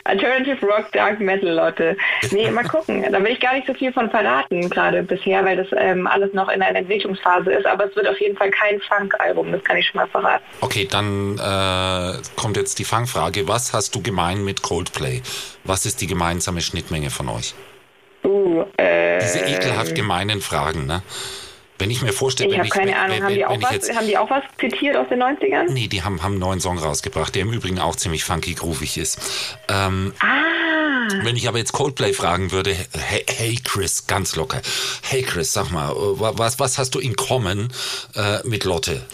Alternative 0.05 0.65
Rock, 0.67 0.91
Dark 0.93 1.21
Metal, 1.21 1.51
Leute. 1.51 1.97
Nee, 2.31 2.51
mal 2.51 2.65
gucken. 2.69 3.05
Da 3.11 3.23
will 3.23 3.33
ich 3.33 3.41
gar 3.41 3.55
nicht 3.55 3.67
so 3.67 3.75
viel 3.75 3.93
von 3.93 4.11
verraten, 4.11 4.69
gerade 4.71 5.03
bisher, 5.03 5.45
weil 5.45 5.57
das 5.57 5.67
ähm, 5.77 6.07
alles 6.07 6.33
noch 6.33 6.49
in 6.49 6.63
einer 6.63 6.79
Entwicklungsphase 6.79 7.53
ist. 7.53 7.67
Aber 7.67 7.87
es 7.87 7.97
wird 7.97 8.09
auf 8.09 8.21
jeden 8.21 8.37
Fall 8.37 8.51
kein 8.51 8.81
Funk-Album, 8.81 9.53
das 9.53 9.63
kann 9.65 9.77
ich 9.77 9.87
schon 9.87 10.01
mal 10.01 10.09
verraten. 10.09 10.45
Okay, 10.61 10.87
dann 10.91 11.39
äh, 11.39 12.19
kommt 12.37 12.57
jetzt 12.57 12.79
die 12.79 12.85
Fangfrage. 12.85 13.49
Was 13.49 13.73
hast 13.73 13.95
du 13.95 14.03
gemein 14.03 14.45
mit 14.45 14.63
Coldplay? 14.63 15.23
Was 15.65 15.87
ist 15.87 16.01
die 16.01 16.07
gemeinsame 16.07 16.61
Schnittmenge 16.61 17.11
von 17.11 17.29
euch? 17.29 17.55
Uh, 18.25 18.65
äh, 18.77 19.19
Diese 19.21 19.41
ekelhaft 19.41 19.95
gemeinen 19.95 20.41
Fragen, 20.41 20.87
ne? 20.87 21.03
Wenn 21.79 21.91
ich 21.91 22.03
mir 22.03 22.13
vorstelle, 22.13 22.51
ich 22.51 22.59
habe 22.59 22.69
keine 22.69 22.99
Ahnung, 22.99 23.19
wenn, 23.19 23.25
haben, 23.25 23.35
die 23.35 23.47
auch 23.47 23.63
was, 23.63 23.73
jetzt, 23.73 23.95
haben 23.95 24.07
die 24.07 24.19
auch 24.19 24.31
was 24.31 24.43
zitiert 24.59 24.97
aus 24.97 25.09
den 25.09 25.23
90ern? 25.23 25.71
Nee, 25.71 25.87
die 25.87 26.03
haben, 26.03 26.23
haben 26.23 26.33
einen 26.33 26.41
neuen 26.41 26.61
Song 26.61 26.79
rausgebracht, 26.79 27.35
der 27.35 27.43
im 27.43 27.53
Übrigen 27.53 27.79
auch 27.79 27.95
ziemlich 27.95 28.25
funky 28.25 28.55
groovig 28.55 28.99
ist. 28.99 29.21
Ähm, 29.69 30.13
ah. 30.21 31.09
Wenn 31.23 31.37
ich 31.37 31.49
aber 31.49 31.59
jetzt 31.59 31.73
Coldplay 31.73 32.13
fragen 32.13 32.51
würde, 32.51 32.75
hey, 32.93 33.25
hey, 33.29 33.59
Chris, 33.63 34.07
ganz 34.07 34.35
locker, 34.35 34.61
hey 35.03 35.23
Chris, 35.23 35.53
sag 35.53 35.71
mal, 35.71 35.93
was, 35.95 36.59
was 36.59 36.79
hast 36.79 36.95
du 36.95 36.99
in 36.99 37.15
Common 37.17 37.73
äh, 38.15 38.47
mit 38.47 38.65
Lotte? 38.65 39.07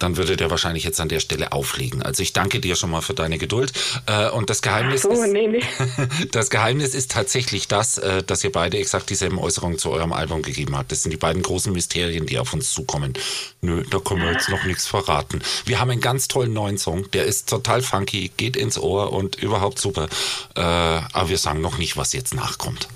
Dann 0.00 0.16
würde 0.16 0.36
der 0.36 0.50
wahrscheinlich 0.50 0.84
jetzt 0.84 1.00
an 1.00 1.08
der 1.08 1.20
Stelle 1.20 1.52
auflegen. 1.52 2.02
Also 2.02 2.22
ich 2.22 2.32
danke 2.32 2.60
dir 2.60 2.74
schon 2.74 2.90
mal 2.90 3.00
für 3.00 3.14
deine 3.14 3.38
Geduld. 3.38 3.72
Äh, 4.06 4.30
und 4.30 4.50
das 4.50 4.62
Geheimnis, 4.62 5.02
so, 5.02 5.10
ist, 5.10 5.32
nee, 5.32 5.46
nee. 5.46 5.62
das 6.32 6.50
Geheimnis 6.50 6.94
ist 6.94 7.12
tatsächlich 7.12 7.68
das, 7.68 7.98
äh, 7.98 8.22
dass 8.22 8.42
ihr 8.42 8.52
beide 8.52 8.78
exakt 8.78 9.10
dieselben 9.10 9.38
Äußerungen 9.38 9.78
zu 9.78 9.90
eurem 9.90 10.12
Album 10.12 10.42
gegeben 10.42 10.76
habt. 10.76 10.90
Das 10.90 11.02
sind 11.02 11.12
die 11.12 11.16
beiden 11.16 11.42
großen 11.42 11.72
Mysterien, 11.72 12.26
die 12.26 12.38
auf 12.38 12.52
uns 12.52 12.72
zukommen. 12.72 13.12
Nö, 13.60 13.84
da 13.90 13.98
können 13.98 14.22
wir 14.22 14.32
jetzt 14.32 14.48
noch 14.48 14.64
nichts 14.64 14.86
verraten. 14.86 15.40
Wir 15.66 15.80
haben 15.80 15.90
einen 15.90 16.00
ganz 16.00 16.28
tollen 16.28 16.52
neuen 16.52 16.78
Song, 16.78 17.10
der 17.12 17.24
ist 17.24 17.48
total 17.48 17.82
funky, 17.82 18.30
geht 18.36 18.56
ins 18.56 18.78
Ohr 18.78 19.12
und 19.12 19.36
überhaupt 19.36 19.78
super. 19.78 20.08
Äh, 20.56 20.60
aber 20.60 21.28
wir 21.28 21.38
sagen 21.38 21.60
noch 21.60 21.78
nicht, 21.78 21.96
was 21.96 22.12
jetzt 22.12 22.34
nachkommt. 22.34 22.88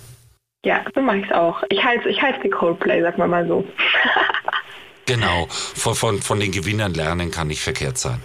Ja, 0.64 0.82
so 0.94 1.02
mache 1.02 1.18
ich 1.18 1.26
es 1.26 1.32
auch. 1.32 1.62
Ich 1.68 1.84
halte 1.84 2.08
ich 2.08 2.22
halte 2.22 2.40
die 2.42 2.50
Coldplay, 2.50 3.02
sag 3.02 3.18
mal 3.18 3.28
mal 3.28 3.46
so. 3.46 3.64
Genau, 5.06 5.46
von, 5.50 5.94
von, 5.94 6.22
von 6.22 6.40
den 6.40 6.50
Gewinnern 6.50 6.94
lernen 6.94 7.30
kann 7.30 7.48
nicht 7.48 7.62
verkehrt 7.62 7.98
sein. 7.98 8.20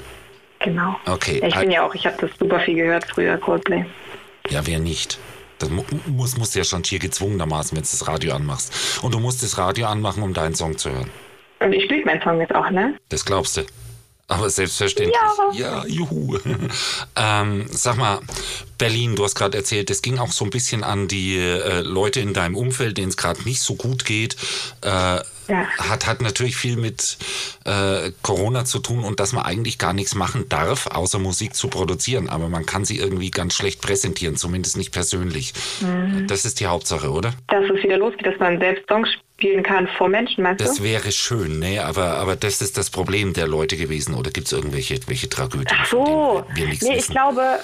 Genau. 0.60 0.96
Okay. 1.06 1.40
Ja, 1.40 1.48
ich 1.48 1.56
bin 1.56 1.72
ja 1.72 1.86
auch, 1.86 1.96
ich 1.96 2.06
habe 2.06 2.18
das 2.20 2.32
super 2.38 2.60
viel 2.60 2.76
gehört 2.76 3.06
früher, 3.06 3.38
Coldplay. 3.38 3.86
Ja, 4.50 4.66
wer 4.66 4.80
nicht? 4.80 5.20
Das 5.58 5.70
muss, 6.08 6.38
musst 6.38 6.56
ja 6.56 6.64
schon 6.64 6.84
hier 6.84 7.00
gezwungenermaßen, 7.00 7.76
wenn 7.76 7.84
du 7.84 7.90
das 7.90 8.08
Radio 8.08 8.34
anmachst. 8.34 9.04
Und 9.04 9.14
du 9.14 9.20
musst 9.20 9.44
das 9.44 9.58
Radio 9.58 9.88
anmachen, 9.88 10.24
um 10.24 10.34
deinen 10.34 10.56
Song 10.56 10.78
zu 10.78 10.92
hören. 10.92 11.10
Und 11.60 11.74
ich 11.74 11.84
spiele 11.84 12.06
meinen 12.06 12.22
Song 12.22 12.40
jetzt 12.40 12.56
auch, 12.56 12.70
ne? 12.70 12.98
Das 13.10 13.26
glaubst 13.26 13.58
du. 13.58 13.66
Aber 14.30 14.50
selbstverständlich. 14.50 15.18
Ja, 15.54 15.84
ja 15.84 15.86
juhu. 15.88 16.38
ähm, 17.16 17.66
sag 17.70 17.98
mal, 17.98 18.20
Berlin, 18.78 19.16
du 19.16 19.24
hast 19.24 19.36
gerade 19.36 19.58
erzählt, 19.58 19.90
es 19.90 20.02
ging 20.02 20.20
auch 20.20 20.32
so 20.32 20.46
ein 20.46 20.52
bisschen 20.52 20.84
an 20.84 21.08
die 21.08 21.38
äh, 21.38 21.82
Leute 21.82 22.20
in 22.20 22.34
deinem 22.34 22.56
Umfeld, 22.56 22.98
denen 22.98 23.10
es 23.10 23.18
gerade 23.18 23.42
nicht 23.44 23.60
so 23.60 23.76
gut 23.76 24.06
geht. 24.06 24.38
Äh, 24.82 25.20
ja. 25.50 25.68
hat, 25.78 26.08
hat 26.08 26.22
natürlich 26.22 26.56
viel 26.56 26.78
mit 26.78 27.18
äh, 27.66 28.12
Corona 28.22 28.66
zu 28.66 28.80
tun 28.80 29.04
und 29.04 29.20
dass 29.20 29.34
man 29.34 29.44
eigentlich 29.44 29.78
gar 29.78 29.94
nichts 29.94 30.16
machen 30.16 30.48
darf, 30.50 30.88
außer 30.88 31.20
Musik 31.20 31.56
zu 31.56 31.68
produzieren. 31.68 32.30
Aber 32.30 32.50
man 32.50 32.66
kann 32.66 32.86
sie 32.86 32.98
irgendwie 32.98 33.32
ganz 33.32 33.56
schlecht 33.56 33.82
präsentieren, 33.82 34.36
zumindest 34.36 34.78
nicht 34.78 34.92
persönlich. 34.92 35.54
Mhm. 35.82 36.28
Das 36.28 36.46
ist 36.46 36.60
die 36.60 36.68
Hauptsache, 36.68 37.12
oder? 37.12 37.34
Dass 37.48 37.66
es 37.66 37.84
wieder 37.84 37.98
losgeht, 37.98 38.26
dass 38.26 38.40
man 38.40 38.60
selbst 38.60 38.88
Songs 38.88 39.10
spielen 39.40 39.64
kann 39.64 39.88
vor 39.98 40.10
Menschen, 40.10 40.44
meinst 40.44 40.62
das 40.62 40.76
du? 40.76 40.84
Das 40.84 40.84
wäre 40.84 41.12
schön, 41.12 41.60
ne? 41.60 41.80
aber, 41.86 42.16
aber 42.16 42.36
das 42.36 42.62
ist 42.62 42.78
das 42.78 42.90
Problem 42.90 43.34
der 43.34 43.48
Leute 43.48 43.78
gewesen. 43.78 44.14
Oder 44.14 44.32
gibt 44.32 44.48
es 44.48 44.54
irgendwelche 44.54 45.00
welche 45.08 45.30
Tragödien, 45.30 45.78
Ach 45.82 45.86
so. 45.86 46.46
wir 46.54 46.66
nee, 46.66 46.72
wissen? 46.74 46.92
Ich 46.92 47.08
glaube, 47.08 47.60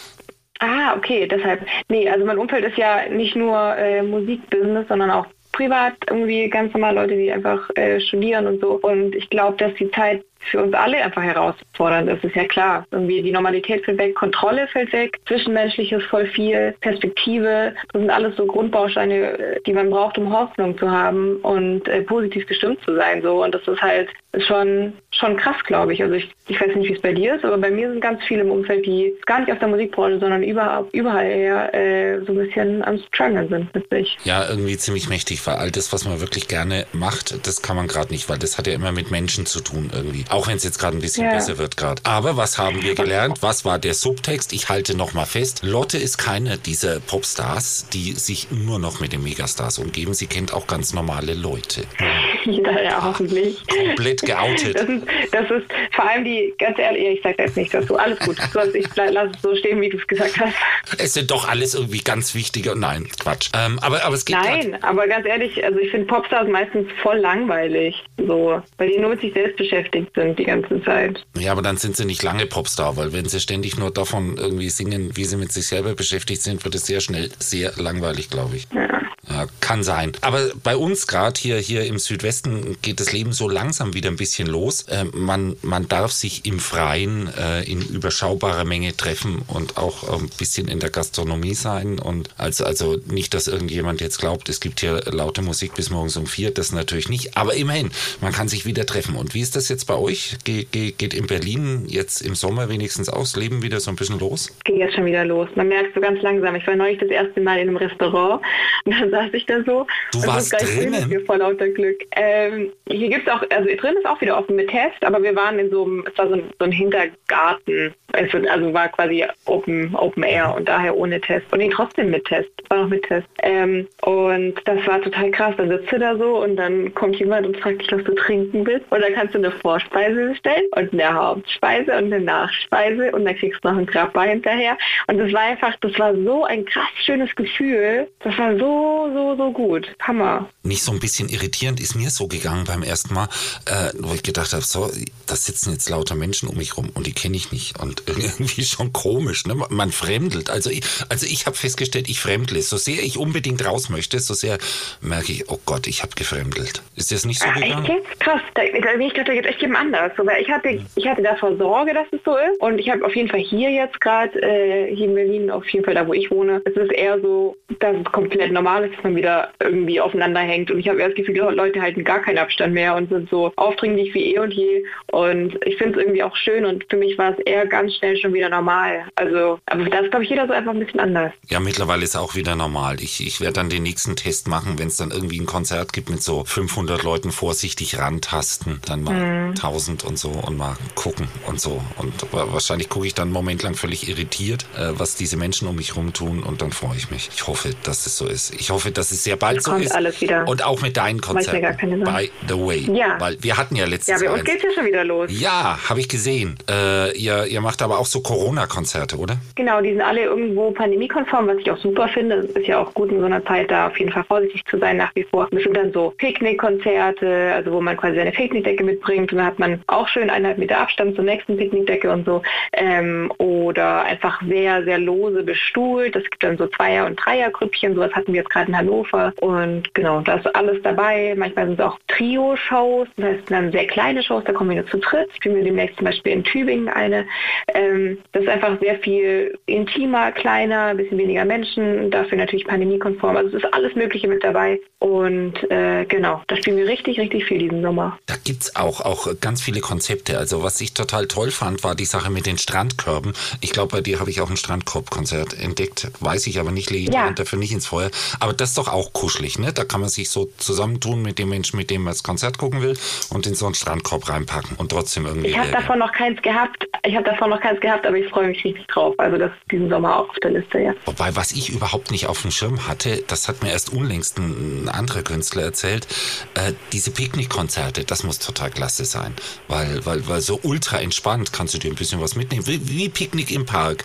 Ah, 0.59 0.95
okay, 0.95 1.27
deshalb. 1.27 1.65
Nee, 1.89 2.09
also 2.09 2.25
mein 2.25 2.37
Umfeld 2.37 2.63
ist 2.63 2.77
ja 2.77 3.09
nicht 3.09 3.35
nur 3.35 3.75
äh, 3.75 4.01
Musikbusiness, 4.01 4.87
sondern 4.87 5.11
auch 5.11 5.27
privat 5.55 5.93
irgendwie 6.09 6.49
ganz 6.49 6.73
normal 6.73 6.95
Leute, 6.95 7.15
die 7.15 7.31
einfach 7.31 7.69
äh, 7.75 7.99
studieren 8.01 8.45
und 8.45 8.59
so. 8.59 8.79
Und 8.81 9.15
ich 9.15 9.29
glaube, 9.29 9.57
dass 9.57 9.73
die 9.75 9.89
Zeit 9.91 10.23
für 10.51 10.61
uns 10.61 10.73
alle 10.73 11.03
einfach 11.03 11.23
herausfordernd 11.23 12.09
ist, 12.09 12.23
ist 12.23 12.35
ja 12.35 12.45
klar. 12.45 12.85
Irgendwie 12.91 13.21
die 13.21 13.31
Normalität 13.31 13.83
fällt 13.83 13.97
weg, 13.97 14.15
Kontrolle 14.15 14.67
fällt 14.67 14.93
weg, 14.93 15.17
Zwischenmenschliches 15.27 16.03
voll 16.03 16.27
viel, 16.27 16.75
Perspektive. 16.81 17.73
Das 17.91 18.01
sind 18.01 18.11
alles 18.11 18.35
so 18.35 18.45
Grundbausteine, 18.45 19.59
die 19.65 19.73
man 19.73 19.89
braucht, 19.89 20.17
um 20.17 20.31
Hoffnung 20.31 20.77
zu 20.77 20.91
haben 20.91 21.37
und 21.37 21.87
äh, 21.87 22.01
positiv 22.01 22.45
gestimmt 22.47 22.79
zu 22.83 22.95
sein. 22.95 23.21
So. 23.21 23.43
Und 23.43 23.55
das 23.55 23.67
ist 23.67 23.81
halt 23.81 24.09
schon, 24.41 24.93
schon 25.11 25.37
krass, 25.37 25.57
glaube 25.65 25.93
ich. 25.93 26.01
Also 26.01 26.15
ich, 26.15 26.29
ich 26.47 26.59
weiß 26.59 26.75
nicht, 26.75 26.89
wie 26.89 26.93
es 26.93 27.01
bei 27.01 27.13
dir 27.13 27.35
ist, 27.35 27.45
aber 27.45 27.57
bei 27.57 27.71
mir 27.71 27.89
sind 27.89 28.01
ganz 28.01 28.23
viele 28.27 28.41
im 28.41 28.51
Umfeld, 28.51 28.85
die 28.85 29.13
gar 29.25 29.39
nicht 29.39 29.51
aus 29.51 29.59
der 29.59 29.67
Musikbranche, 29.67 30.19
sondern 30.19 30.43
überall, 30.43 30.85
überall 30.91 31.25
eher 31.25 31.73
äh, 31.73 32.19
so 32.25 32.33
ein 32.33 32.37
bisschen 32.37 32.83
am 32.83 32.99
Struggle 32.99 33.47
sind 33.47 33.73
mit 33.73 33.89
sich. 33.89 34.17
Ja, 34.23 34.47
irgendwie 34.49 34.77
ziemlich 34.77 35.09
mächtig, 35.09 35.45
weil 35.47 35.55
all 35.55 35.71
das, 35.71 35.93
was 35.93 36.05
man 36.05 36.19
wirklich 36.19 36.47
gerne 36.47 36.85
macht, 36.93 37.45
das 37.47 37.61
kann 37.61 37.75
man 37.75 37.87
gerade 37.87 38.11
nicht, 38.11 38.29
weil 38.29 38.37
das 38.37 38.57
hat 38.57 38.67
ja 38.67 38.73
immer 38.73 38.91
mit 38.91 39.11
Menschen 39.11 39.45
zu 39.45 39.61
tun 39.61 39.91
irgendwie. 39.93 40.25
Auch 40.29 40.47
wenn 40.47 40.57
es 40.57 40.63
jetzt 40.63 40.79
gerade 40.79 40.97
ein 40.97 41.01
bisschen 41.01 41.25
ja. 41.25 41.33
besser 41.33 41.57
wird 41.57 41.77
gerade. 41.77 42.01
Aber 42.03 42.37
was 42.37 42.57
haben 42.57 42.81
wir 42.83 42.95
gelernt? 42.95 43.41
Was 43.41 43.65
war 43.65 43.79
der 43.79 43.93
Subtext? 43.93 44.53
Ich 44.53 44.69
halte 44.69 44.95
nochmal 44.95 45.25
fest. 45.25 45.61
Lotte 45.63 45.97
ist 45.97 46.17
keine 46.17 46.57
dieser 46.57 46.99
Popstars, 46.99 47.87
die 47.93 48.13
sich 48.13 48.47
nur 48.51 48.79
noch 48.79 48.99
mit 48.99 49.13
den 49.13 49.23
Megastars 49.23 49.79
umgeben. 49.79 50.13
Sie 50.13 50.27
kennt 50.27 50.53
auch 50.53 50.67
ganz 50.67 50.93
normale 50.93 51.33
Leute. 51.33 51.83
Ja, 52.45 52.79
ja, 52.79 53.03
hoffentlich. 53.03 53.65
Komplett 53.65 54.21
geoutet. 54.25 54.75
Das 54.75 54.89
ist, 54.89 55.05
das 55.31 55.51
ist 55.51 55.65
vor 55.91 56.09
allem 56.09 56.25
die, 56.25 56.53
ganz 56.57 56.77
ehrlich, 56.77 57.17
ich 57.17 57.23
sage 57.23 57.35
jetzt 57.39 57.57
nicht 57.57 57.73
dazu. 57.73 57.97
Alles 57.97 58.19
gut. 58.19 58.37
ich 58.73 58.95
lasse 58.95 59.31
es 59.35 59.41
so 59.41 59.55
stehen, 59.55 59.81
wie 59.81 59.89
du 59.89 59.97
es 59.97 60.07
gesagt 60.07 60.39
hast. 60.39 60.55
Es 60.97 61.13
sind 61.13 61.31
doch 61.31 61.47
alles 61.47 61.73
irgendwie 61.73 61.99
ganz 61.99 62.35
wichtige. 62.35 62.75
Nein, 62.75 63.07
Quatsch. 63.19 63.49
Ähm, 63.53 63.79
aber, 63.79 64.03
aber 64.03 64.15
es 64.15 64.25
geht 64.25 64.35
Nein, 64.35 64.71
grad. 64.71 64.83
aber 64.83 65.07
ganz 65.07 65.25
ehrlich, 65.25 65.63
also 65.63 65.79
ich 65.79 65.91
finde 65.91 66.07
Popstars 66.07 66.47
meistens 66.47 66.87
voll 67.01 67.17
langweilig. 67.17 68.03
So, 68.17 68.61
weil 68.77 68.89
die 68.89 68.97
nur 68.97 69.11
mit 69.11 69.21
sich 69.21 69.33
selbst 69.33 69.57
beschäftigt 69.57 70.11
sind 70.15 70.37
die 70.39 70.45
ganze 70.45 70.81
Zeit. 70.83 71.25
Ja, 71.37 71.51
aber 71.51 71.61
dann 71.61 71.77
sind 71.77 71.95
sie 71.95 72.05
nicht 72.05 72.23
lange 72.23 72.45
Popstar, 72.45 72.97
weil 72.97 73.13
wenn 73.13 73.25
sie 73.25 73.39
ständig 73.39 73.77
nur 73.77 73.91
davon 73.91 74.37
irgendwie 74.37 74.69
singen, 74.69 75.15
wie 75.15 75.25
sie 75.25 75.37
mit 75.37 75.51
sich 75.51 75.67
selber 75.67 75.93
beschäftigt 75.95 76.41
sind, 76.41 76.63
wird 76.63 76.75
es 76.75 76.85
sehr 76.85 77.01
schnell 77.01 77.29
sehr 77.39 77.73
langweilig, 77.77 78.29
glaube 78.29 78.55
ich. 78.55 78.67
Ja. 78.73 79.04
Ja, 79.29 79.47
kann 79.59 79.83
sein. 79.83 80.11
Aber 80.21 80.51
bei 80.63 80.77
uns 80.77 81.07
gerade 81.07 81.39
hier, 81.39 81.57
hier 81.57 81.85
im 81.85 81.97
Südwesten 81.97 82.77
geht 82.81 82.99
das 82.99 83.11
Leben 83.11 83.33
so 83.33 83.49
langsam 83.49 83.93
wieder 83.93 84.09
ein 84.09 84.17
bisschen 84.17 84.47
los. 84.47 84.83
Äh, 84.83 85.05
man, 85.13 85.55
man 85.63 85.87
darf 85.87 86.11
sich 86.11 86.45
im 86.45 86.59
Freien 86.59 87.29
äh, 87.35 87.63
in 87.63 87.81
überschaubarer 87.81 88.65
Menge 88.65 88.95
treffen 88.95 89.41
und 89.47 89.77
auch 89.77 90.19
ein 90.19 90.29
bisschen 90.37 90.67
in 90.67 90.79
der 90.79 90.91
Gastronomie 90.91 91.55
sein. 91.55 91.97
Und 91.97 92.29
also, 92.37 92.65
also 92.65 92.97
nicht, 93.07 93.33
dass 93.33 93.47
irgendjemand 93.47 93.99
jetzt 93.99 94.19
glaubt, 94.19 94.47
es 94.49 94.59
gibt 94.59 94.79
hier 94.79 95.01
laute 95.11 95.41
Musik 95.41 95.73
bis 95.73 95.89
morgens 95.89 96.17
um 96.17 96.27
vier. 96.27 96.51
Das 96.51 96.71
natürlich 96.71 97.09
nicht. 97.09 97.35
Aber 97.35 97.55
immerhin, 97.55 97.89
man 98.21 98.31
kann 98.31 98.47
sich 98.47 98.65
wieder 98.65 98.85
treffen. 98.85 99.15
Und 99.15 99.33
wie 99.33 99.41
ist 99.41 99.55
das 99.55 99.69
jetzt 99.69 99.85
bei 99.85 99.95
euch? 99.95 100.37
Ge 100.43 100.67
ge 100.71 100.91
geht 100.91 101.15
in 101.15 101.25
Berlin 101.25 101.85
jetzt 101.87 102.21
im 102.21 102.35
Sommer 102.35 102.69
wenigstens 102.69 103.07
das 103.07 103.35
Leben 103.35 103.63
wieder 103.63 103.79
so 103.79 103.89
ein 103.89 103.95
bisschen 103.95 104.19
los? 104.19 104.55
Geht 104.65 104.77
jetzt 104.77 104.95
schon 104.95 105.05
wieder 105.05 105.25
los. 105.25 105.49
Man 105.55 105.67
merkt 105.67 105.95
so 105.95 106.01
ganz 106.01 106.21
langsam. 106.21 106.55
Ich 106.55 106.67
war 106.67 106.75
neulich 106.75 106.99
das 106.99 107.09
erste 107.09 107.41
Mal 107.41 107.59
in 107.59 107.69
einem 107.69 107.77
Restaurant 107.77 108.41
und 108.85 108.93
dann 109.01 109.14
saß 109.15 109.33
ich 109.33 109.45
da 109.45 109.63
so. 109.63 109.87
Du 110.11 110.27
warst 110.27 110.53
drinnen? 110.53 111.07
Hier 111.07 111.21
vor 111.25 111.37
lauter 111.37 111.69
Glück. 111.69 112.01
Ähm, 112.15 112.71
hier 112.87 113.09
gibt 113.09 113.27
es 113.27 113.33
auch, 113.33 113.41
also 113.49 113.69
drin 113.77 113.95
ist 113.97 114.05
auch 114.05 114.19
wieder 114.21 114.37
offen 114.37 114.55
mit 114.55 114.69
Test, 114.69 115.03
aber 115.03 115.21
wir 115.23 115.35
waren 115.35 115.57
in 115.59 115.69
so 115.69 115.85
einem, 115.85 116.05
es 116.11 116.17
war 116.17 116.27
so 116.27 116.35
ein, 116.35 116.43
so 116.59 116.65
ein 116.65 116.71
Hintergarten. 116.71 117.93
Es 118.13 118.31
wird, 118.33 118.47
also 118.47 118.73
war 118.73 118.87
quasi 118.89 119.25
Open, 119.45 119.93
Open 119.95 120.23
Air 120.23 120.53
und 120.55 120.67
daher 120.67 120.95
ohne 120.95 121.19
Test. 121.19 121.45
Und 121.51 121.59
nee, 121.59 121.69
trotzdem 121.73 122.11
mit 122.11 122.25
Test. 122.25 122.49
War 122.69 122.83
noch 122.83 122.89
mit 122.89 123.03
Test. 123.03 123.27
Ähm, 123.43 123.87
und 124.03 124.55
das 124.65 124.85
war 124.87 125.01
total 125.01 125.31
krass. 125.31 125.53
Dann 125.57 125.69
sitzt 125.69 125.91
du 125.91 125.99
da 125.99 126.15
so 126.17 126.43
und 126.43 126.55
dann 126.55 126.93
kommt 126.93 127.15
jemand 127.17 127.45
und 127.45 127.57
fragt 127.57 127.81
dich, 127.81 127.91
was 127.91 128.03
du 128.03 128.13
trinken 128.13 128.65
willst. 128.65 128.89
Und 128.91 129.01
dann 129.01 129.13
kannst 129.13 129.33
du 129.33 129.39
eine 129.39 129.51
Vorspeise 129.51 130.29
bestellen 130.29 130.65
und 130.75 130.93
eine 130.93 131.13
Hauptspeise 131.13 131.91
und 131.91 132.13
eine 132.13 132.21
Nachspeise 132.21 133.11
und 133.11 133.25
dann 133.25 133.35
kriegst 133.35 133.63
du 133.63 133.69
noch 133.69 133.77
ein 133.77 133.85
Grappa 133.85 134.23
hinterher. 134.23 134.77
Und 135.07 135.17
das 135.17 135.31
war 135.33 135.41
einfach, 135.41 135.75
das 135.81 135.97
war 135.99 136.15
so 136.15 136.45
ein 136.45 136.65
krass 136.65 136.85
schönes 137.03 137.35
Gefühl. 137.35 138.07
Das 138.19 138.37
war 138.37 138.57
so 138.57 139.04
so, 139.13 139.35
so, 139.35 139.35
so 139.37 139.51
gut. 139.51 139.87
Hammer. 140.01 140.49
Nicht 140.63 140.83
so 140.83 140.91
ein 140.91 140.99
bisschen 140.99 141.29
irritierend 141.29 141.79
ist 141.79 141.95
mir 141.95 142.09
so 142.09 142.27
gegangen 142.27 142.63
beim 142.65 142.83
ersten 142.83 143.13
Mal, 143.13 143.27
äh, 143.65 143.91
wo 143.99 144.13
ich 144.13 144.23
gedacht 144.23 144.53
habe, 144.53 144.63
so, 144.63 144.89
da 145.27 145.35
sitzen 145.35 145.71
jetzt 145.73 145.89
lauter 145.89 146.15
Menschen 146.15 146.49
um 146.49 146.57
mich 146.57 146.77
rum 146.77 146.89
und 146.93 147.05
die 147.07 147.13
kenne 147.13 147.35
ich 147.37 147.51
nicht. 147.51 147.79
Und 147.79 148.03
irgendwie 148.07 148.63
schon 148.63 148.93
komisch, 148.93 149.45
ne? 149.45 149.55
Man 149.69 149.91
fremdelt. 149.91 150.49
Also 150.49 150.69
ich, 150.69 150.81
also 151.09 151.25
ich 151.25 151.45
habe 151.45 151.55
festgestellt, 151.55 152.09
ich 152.09 152.19
fremdle. 152.19 152.61
So 152.61 152.77
sehr 152.77 153.03
ich 153.03 153.17
unbedingt 153.17 153.65
raus 153.65 153.89
möchte, 153.89 154.19
so 154.19 154.33
sehr 154.33 154.57
merke 155.01 155.31
ich, 155.31 155.49
oh 155.49 155.59
Gott, 155.65 155.87
ich 155.87 156.01
habe 156.01 156.13
gefremdelt. 156.15 156.81
Ist 156.95 157.11
das 157.11 157.25
nicht 157.25 157.39
so 157.39 157.47
Ah, 157.47 157.53
gegangen? 157.53 157.85
echt 157.85 157.93
jetzt? 157.93 158.19
Krass. 158.19 158.41
Da, 158.55 158.61
da, 158.63 158.93
ich 158.99 159.13
dachte, 159.13 159.25
da 159.25 159.33
geht 159.33 159.45
echt 159.45 159.61
jedem 159.61 159.75
anders. 159.75 160.11
So, 160.17 160.25
weil 160.25 160.41
ich 160.41 160.49
hatte, 160.49 160.79
ich 160.95 161.07
hatte 161.07 161.21
davor 161.21 161.55
Sorge, 161.57 161.93
dass 161.93 162.07
es 162.11 162.19
so 162.25 162.35
ist. 162.35 162.59
Und 162.59 162.79
ich 162.79 162.89
habe 162.89 163.05
auf 163.05 163.15
jeden 163.15 163.29
Fall 163.29 163.39
hier 163.41 163.69
jetzt 163.69 163.99
gerade, 164.01 164.41
äh, 164.41 164.95
hier 164.95 165.05
in 165.07 165.15
Berlin, 165.15 165.51
auf 165.51 165.67
jeden 165.69 165.85
Fall 165.85 165.93
da, 165.95 166.07
wo 166.07 166.13
ich 166.13 166.29
wohne, 166.31 166.61
es 166.65 166.73
ist 166.75 166.91
eher 166.91 167.19
so, 167.21 167.55
dass 167.79 167.95
es 167.95 168.05
komplett 168.11 168.51
normal 168.51 168.85
ist, 168.85 168.94
dass 168.95 169.03
man 169.03 169.15
wieder 169.15 169.51
irgendwie 169.59 169.99
aufeinander 169.99 170.39
hängt. 170.41 170.71
Und 170.71 170.79
ich 170.79 170.87
habe 170.87 170.99
eher 170.99 171.07
das 171.09 171.15
Gefühl, 171.15 171.33
die 171.35 171.39
Leute 171.39 171.81
halten 171.81 172.03
gar 172.03 172.19
keinen 172.21 172.37
Abstand 172.37 172.73
mehr 172.73 172.95
und 172.95 173.09
sind 173.09 173.29
so 173.29 173.51
aufdringlich 173.55 174.13
wie 174.13 174.33
eh 174.35 174.39
und 174.39 174.51
je. 174.53 174.83
Und 175.11 175.57
ich 175.65 175.77
finde 175.77 175.99
es 175.99 176.05
irgendwie 176.05 176.23
auch 176.23 176.35
schön. 176.35 176.65
Und 176.65 176.85
für 176.89 176.97
mich 176.97 177.17
war 177.17 177.31
es 177.31 177.39
eher 177.45 177.65
ganz 177.67 177.95
schnell 177.95 178.17
schon 178.17 178.33
wieder 178.33 178.49
normal. 178.49 179.05
Also, 179.15 179.59
aber 179.65 179.85
da 179.85 179.99
ist, 179.99 180.09
glaube 180.11 180.23
ich, 180.23 180.29
jeder 180.29 180.47
so 180.47 180.53
einfach 180.53 180.71
ein 180.73 180.79
bisschen 180.79 180.99
anders. 180.99 181.31
Ja, 181.49 181.59
mittlerweile 181.59 182.03
ist 182.03 182.15
auch 182.15 182.35
wieder 182.35 182.55
normal. 182.55 183.01
Ich, 183.01 183.25
ich 183.25 183.41
werde 183.41 183.53
dann 183.53 183.69
den 183.69 183.83
nächsten 183.83 184.15
Test 184.15 184.47
machen, 184.47 184.77
wenn 184.79 184.87
es 184.87 184.97
dann 184.97 185.11
irgendwie 185.11 185.39
ein 185.39 185.45
Konzert 185.45 185.93
gibt 185.93 186.09
mit 186.09 186.21
so 186.23 186.43
500 186.45 187.03
Leuten 187.03 187.31
vorsichtig 187.31 187.97
rantasten, 187.99 188.79
dann 188.87 189.03
mal 189.03 189.15
Mhm. 189.15 189.49
1000 189.51 190.03
und 190.03 190.17
so 190.19 190.29
und 190.29 190.57
mal 190.57 190.75
gucken 190.95 191.27
und 191.47 191.59
so. 191.59 191.81
Und 191.97 192.21
wa- 192.33 192.47
wahrscheinlich 192.51 192.89
gucke 192.89 193.07
ich 193.07 193.13
dann 193.13 193.25
einen 193.29 193.33
Moment 193.33 193.63
lang 193.63 193.75
völlig 193.75 194.09
irritiert, 194.09 194.65
äh, 194.77 194.89
was 194.93 195.15
diese 195.15 195.37
Menschen 195.37 195.67
um 195.67 195.75
mich 195.75 195.95
rum 195.95 196.13
tun 196.13 196.43
und 196.43 196.61
dann 196.61 196.71
freue 196.71 196.97
ich 196.97 197.09
mich. 197.11 197.29
Ich 197.33 197.47
hoffe, 197.47 197.69
dass 197.83 198.05
es 198.05 198.17
so 198.17 198.27
ist. 198.27 198.53
Ich 198.55 198.69
hoffe, 198.71 198.84
dass 198.91 199.11
es 199.11 199.23
sehr 199.23 199.35
bald 199.35 199.61
so 199.63 199.71
Kommt 199.71 199.85
ist. 199.85 199.95
alles 199.95 200.19
wieder. 200.21 200.47
Und 200.47 200.63
auch 200.63 200.81
mit 200.81 200.97
deinen 200.97 201.17
mir 201.17 201.21
gar 201.21 201.33
Konzerten. 201.33 201.77
keine 201.77 201.97
By 201.97 202.31
the 202.47 202.55
way. 202.55 202.89
Ja. 202.93 203.15
Weil 203.19 203.37
wir 203.41 203.57
hatten 203.57 203.75
ja 203.75 203.85
letztes 203.85 204.07
Ja, 204.07 204.17
bei 204.19 204.25
Jahr 204.25 204.33
uns 204.35 204.43
geht's 204.43 204.63
ja 204.63 204.69
schon 204.75 204.85
wieder 204.85 205.03
los. 205.03 205.29
Ja, 205.31 205.77
habe 205.89 205.99
ich 205.99 206.09
gesehen. 206.09 206.57
Äh, 206.69 207.17
ihr, 207.17 207.45
ihr 207.45 207.61
macht 207.61 207.81
aber 207.81 207.99
auch 207.99 208.05
so 208.05 208.21
Corona-Konzerte, 208.21 209.17
oder? 209.17 209.37
Genau, 209.55 209.81
die 209.81 209.91
sind 209.91 210.01
alle 210.01 210.21
irgendwo 210.23 210.71
pandemiekonform, 210.71 211.47
was 211.47 211.57
ich 211.57 211.69
auch 211.71 211.77
super 211.77 212.07
finde. 212.07 212.35
Es 212.37 212.51
ist 212.55 212.67
ja 212.67 212.79
auch 212.79 212.93
gut 212.93 213.11
in 213.11 213.19
so 213.19 213.25
einer 213.25 213.43
Zeit 213.45 213.71
da 213.71 213.87
auf 213.87 213.97
jeden 213.99 214.11
Fall 214.11 214.23
vorsichtig 214.23 214.63
zu 214.69 214.77
sein 214.79 214.97
nach 214.97 215.11
wie 215.15 215.23
vor. 215.23 215.47
Es 215.51 215.63
sind 215.63 215.75
dann 215.75 215.91
so 215.93 216.13
Picknickkonzerte, 216.17 217.53
also 217.55 217.71
wo 217.71 217.81
man 217.81 217.97
quasi 217.97 218.15
seine 218.15 218.31
Picknickdecke 218.31 218.83
mitbringt 218.83 219.31
und 219.31 219.37
dann 219.37 219.47
hat 219.47 219.59
man 219.59 219.81
auch 219.87 220.07
schön 220.07 220.29
eineinhalb 220.29 220.57
Meter 220.57 220.77
Abstand 220.79 221.15
zur 221.15 221.23
nächsten 221.23 221.57
Picknickdecke 221.57 222.11
und 222.11 222.25
so. 222.25 222.41
Ähm, 222.73 223.31
oder 223.37 224.03
einfach 224.03 224.41
sehr, 224.47 224.83
sehr 224.83 224.97
lose 224.97 225.43
bestuhlt. 225.43 226.15
Es 226.15 226.23
gibt 226.23 226.43
dann 226.43 226.57
so 226.57 226.67
Zweier- 226.67 227.05
und 227.05 227.15
Dreiergrüppchen, 227.23 227.95
sowas 227.95 228.11
hatten 228.13 228.33
wir 228.33 228.41
jetzt 228.41 228.49
gerade 228.49 228.71
in 228.75 228.77
Hannover. 228.77 229.33
Und 229.41 229.93
genau, 229.93 230.21
da 230.21 230.35
ist 230.35 230.55
alles 230.55 230.81
dabei. 230.83 231.33
Manchmal 231.37 231.67
sind 231.67 231.79
es 231.79 231.85
auch 231.85 231.97
Trio-Shows, 232.07 233.07
das 233.17 233.25
heißt 233.25 233.51
dann 233.51 233.71
sehr 233.71 233.87
kleine 233.87 234.23
Shows, 234.23 234.43
da 234.45 234.53
kommen 234.53 234.71
wir 234.71 234.77
nur 234.81 234.87
zu 234.87 234.97
dritt. 234.97 235.29
Spielen 235.35 235.55
wir 235.55 235.63
demnächst 235.63 235.97
zum 235.97 236.05
Beispiel 236.05 236.33
in 236.33 236.43
Tübingen 236.43 236.89
eine. 236.89 237.25
Ähm, 237.73 238.17
das 238.31 238.43
ist 238.43 238.49
einfach 238.49 238.79
sehr 238.79 238.97
viel 238.99 239.57
intimer, 239.65 240.31
kleiner, 240.31 240.85
ein 240.85 240.97
bisschen 240.97 241.17
weniger 241.17 241.45
Menschen, 241.45 242.11
dafür 242.11 242.37
natürlich 242.37 242.65
pandemiekonform. 242.65 243.35
Also 243.37 243.57
es 243.57 243.63
ist 243.63 243.73
alles 243.73 243.95
Mögliche 243.95 244.27
mit 244.27 244.43
dabei. 244.43 244.79
Und 244.99 245.69
äh, 245.69 246.05
genau, 246.05 246.41
da 246.47 246.55
spielen 246.55 246.77
wir 246.77 246.87
richtig, 246.87 247.19
richtig 247.19 247.45
viel 247.45 247.59
diesen 247.59 247.81
Sommer. 247.81 248.17
Da 248.25 248.35
gibt's 248.43 248.75
auch, 248.75 249.01
auch 249.01 249.27
ganz 249.39 249.61
viele 249.61 249.79
Konzepte. 249.79 250.37
Also 250.37 250.63
was 250.63 250.81
ich 250.81 250.93
total 250.93 251.27
toll 251.27 251.51
fand, 251.51 251.83
war 251.83 251.95
die 251.95 252.05
Sache 252.05 252.31
mit 252.31 252.45
den 252.45 252.57
Strandkörben. 252.57 253.33
Ich 253.61 253.71
glaube, 253.71 253.91
bei 253.97 254.01
dir 254.01 254.19
habe 254.19 254.29
ich 254.29 254.41
auch 254.41 254.49
ein 254.49 254.57
Strandkorbkonzert 254.57 255.59
entdeckt. 255.61 256.07
Weiß 256.19 256.47
ich 256.47 256.59
aber 256.59 256.71
nicht, 256.71 256.89
lege 256.89 257.09
ich 257.09 257.13
Ja. 257.13 257.29
dafür 257.31 257.59
nicht 257.59 257.71
ins 257.71 257.85
Feuer. 257.85 258.09
Aber 258.39 258.53
das 258.55 258.69
ist 258.69 258.77
doch 258.77 258.87
auch 258.87 259.13
kuschelig, 259.13 259.59
ne? 259.59 259.73
Da 259.73 259.83
kann 259.83 260.01
man 260.01 260.09
sich 260.09 260.29
so 260.29 260.49
zusammentun 260.57 261.21
mit 261.21 261.39
dem 261.39 261.49
Menschen, 261.49 261.77
mit 261.77 261.89
dem 261.89 262.03
man 262.03 262.13
das 262.13 262.23
Konzert 262.23 262.57
gucken 262.57 262.81
will 262.81 262.97
und 263.29 263.47
in 263.47 263.55
so 263.55 263.65
einen 263.65 263.75
Strandkorb 263.75 264.29
reinpacken 264.29 264.77
und 264.77 264.89
trotzdem 264.89 265.25
irgendwie. 265.25 265.47
Ich 265.49 265.57
habe 265.57 265.71
davon 265.71 265.99
noch 265.99 266.11
keins 266.11 266.41
gehabt. 266.41 266.87
Ich 267.03 267.15
habe 267.15 267.25
davon 267.25 267.49
noch 267.49 267.61
keins 267.61 267.79
gehabt, 267.79 268.05
aber 268.05 268.17
ich 268.17 268.29
freue 268.29 268.47
mich 268.47 268.63
richtig 268.63 268.87
drauf. 268.87 269.15
Also 269.17 269.37
das 269.37 269.51
ist 269.51 269.71
diesen 269.71 269.89
Sommer 269.89 270.17
auch 270.17 270.29
auf 270.29 270.39
der 270.41 270.51
Liste, 270.51 270.79
ja. 270.79 270.93
Wobei, 271.05 271.35
was 271.35 271.51
ich 271.51 271.69
überhaupt 271.69 272.11
nicht 272.11 272.27
auf 272.27 272.41
dem 272.41 272.51
Schirm 272.51 272.87
hatte, 272.87 273.23
das 273.27 273.47
hat 273.47 273.63
mir 273.63 273.71
erst 273.71 273.91
unlängst 273.91 274.37
ein, 274.37 274.85
ein 274.85 274.89
anderer 274.89 275.21
Künstler 275.21 275.63
erzählt, 275.63 276.07
äh, 276.55 276.73
diese 276.91 277.11
Picknickkonzerte, 277.11 278.03
das 278.03 278.23
muss 278.23 278.39
total 278.39 278.71
klasse 278.71 279.05
sein. 279.05 279.33
Weil, 279.67 280.05
weil, 280.05 280.27
weil 280.27 280.41
so 280.41 280.59
ultra 280.63 280.99
entspannt 280.99 281.53
kannst 281.53 281.73
du 281.73 281.77
dir 281.77 281.91
ein 281.91 281.95
bisschen 281.95 282.21
was 282.21 282.35
mitnehmen. 282.35 282.65
Wie, 282.67 282.89
wie 282.89 283.09
Picknick 283.09 283.51
im 283.51 283.65
Park. 283.65 284.03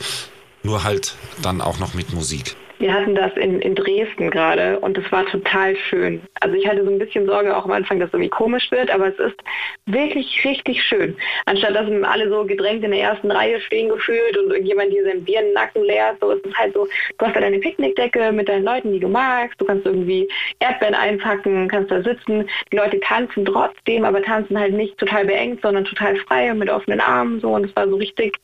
Nur 0.62 0.85
halt 0.85 1.14
dann 1.40 1.61
auch 1.61 1.79
noch 1.79 1.94
mit 1.94 2.12
Musik. 2.12 2.55
Wir 2.81 2.95
hatten 2.95 3.14
das 3.14 3.31
in, 3.37 3.61
in 3.61 3.75
Dresden 3.75 4.31
gerade 4.31 4.81
und 4.81 4.97
es 4.97 5.12
war 5.12 5.27
total 5.27 5.77
schön. 5.77 6.23
Also 6.40 6.57
ich 6.57 6.66
hatte 6.66 6.83
so 6.83 6.90
ein 6.90 6.99
bisschen 6.99 7.27
Sorge 7.27 7.55
auch 7.55 7.66
am 7.66 7.73
Anfang, 7.73 8.01
dass 8.01 8.09
es 8.09 8.14
irgendwie 8.14 8.31
komisch 8.31 8.71
wird, 8.71 8.90
aber 8.90 9.09
es 9.09 9.19
ist 9.19 9.37
wirklich 9.85 10.43
richtig 10.47 10.83
schön. 10.83 11.14
Anstatt 11.45 11.75
dass 11.75 11.87
alle 12.05 12.31
so 12.31 12.43
gedrängt 12.47 12.83
in 12.83 12.93
der 12.93 13.01
ersten 13.01 13.31
Reihe 13.31 13.61
stehen 13.61 13.90
gefühlt 13.90 14.35
und 14.38 14.51
irgendjemand 14.51 14.93
dir 14.93 15.05
sein 15.05 15.23
Bier 15.23 15.43
Nacken 15.53 15.85
leert, 15.85 16.16
so 16.23 16.31
ist 16.31 16.47
es 16.47 16.57
halt 16.57 16.73
so, 16.73 16.88
du 17.19 17.27
hast 17.27 17.37
da 17.37 17.40
deine 17.40 17.59
Picknickdecke 17.59 18.33
mit 18.33 18.49
deinen 18.49 18.64
Leuten, 18.64 18.95
die 18.95 19.01
du 19.01 19.09
magst, 19.09 19.61
du 19.61 19.66
kannst 19.66 19.85
irgendwie 19.85 20.27
Erdbeeren 20.61 20.95
einpacken, 20.95 21.69
kannst 21.69 21.90
da 21.90 22.03
sitzen, 22.03 22.49
die 22.73 22.77
Leute 22.77 22.99
tanzen 23.01 23.45
trotzdem, 23.45 24.07
aber 24.07 24.23
tanzen 24.23 24.59
halt 24.59 24.73
nicht 24.73 24.97
total 24.97 25.27
beengt, 25.27 25.61
sondern 25.61 25.85
total 25.85 26.16
frei 26.16 26.51
und 26.51 26.59
mit 26.59 26.71
offenen 26.71 27.01
Armen 27.01 27.40
so 27.40 27.51
und 27.51 27.66
es 27.66 27.77
war 27.77 27.87
so 27.87 27.97
richtig, 27.97 28.38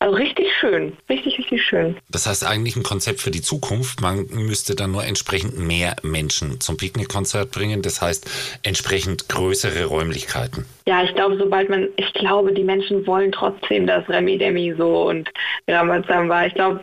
also 0.00 0.16
richtig 0.16 0.50
schön, 0.58 0.96
richtig, 1.10 1.38
richtig 1.38 1.62
schön. 1.62 1.94
Das 2.08 2.26
heißt 2.26 2.46
eigentlich 2.46 2.74
ein 2.74 2.82
Konzept 2.82 3.20
für 3.20 3.30
die 3.30 3.42
Zukunft. 3.42 4.00
Man 4.00 4.26
müsste 4.30 4.74
dann 4.74 4.92
nur 4.92 5.04
entsprechend 5.04 5.58
mehr 5.58 5.94
Menschen 6.02 6.58
zum 6.58 6.78
Picknickkonzert 6.78 7.50
bringen. 7.50 7.82
Das 7.82 8.00
heißt 8.00 8.58
entsprechend 8.62 9.28
größere 9.28 9.84
Räumlichkeiten. 9.84 10.64
Ja, 10.86 11.04
ich 11.04 11.14
glaube, 11.14 11.36
sobald 11.36 11.68
man, 11.68 11.88
ich 11.96 12.10
glaube, 12.14 12.54
die 12.54 12.64
Menschen 12.64 13.06
wollen 13.06 13.30
trotzdem 13.30 13.86
das 13.86 14.08
Remi 14.08 14.38
Demi 14.38 14.74
so 14.74 15.08
und 15.08 15.30
Ramazan 15.68 16.30
war. 16.30 16.46
Ich 16.46 16.54
glaube, 16.54 16.82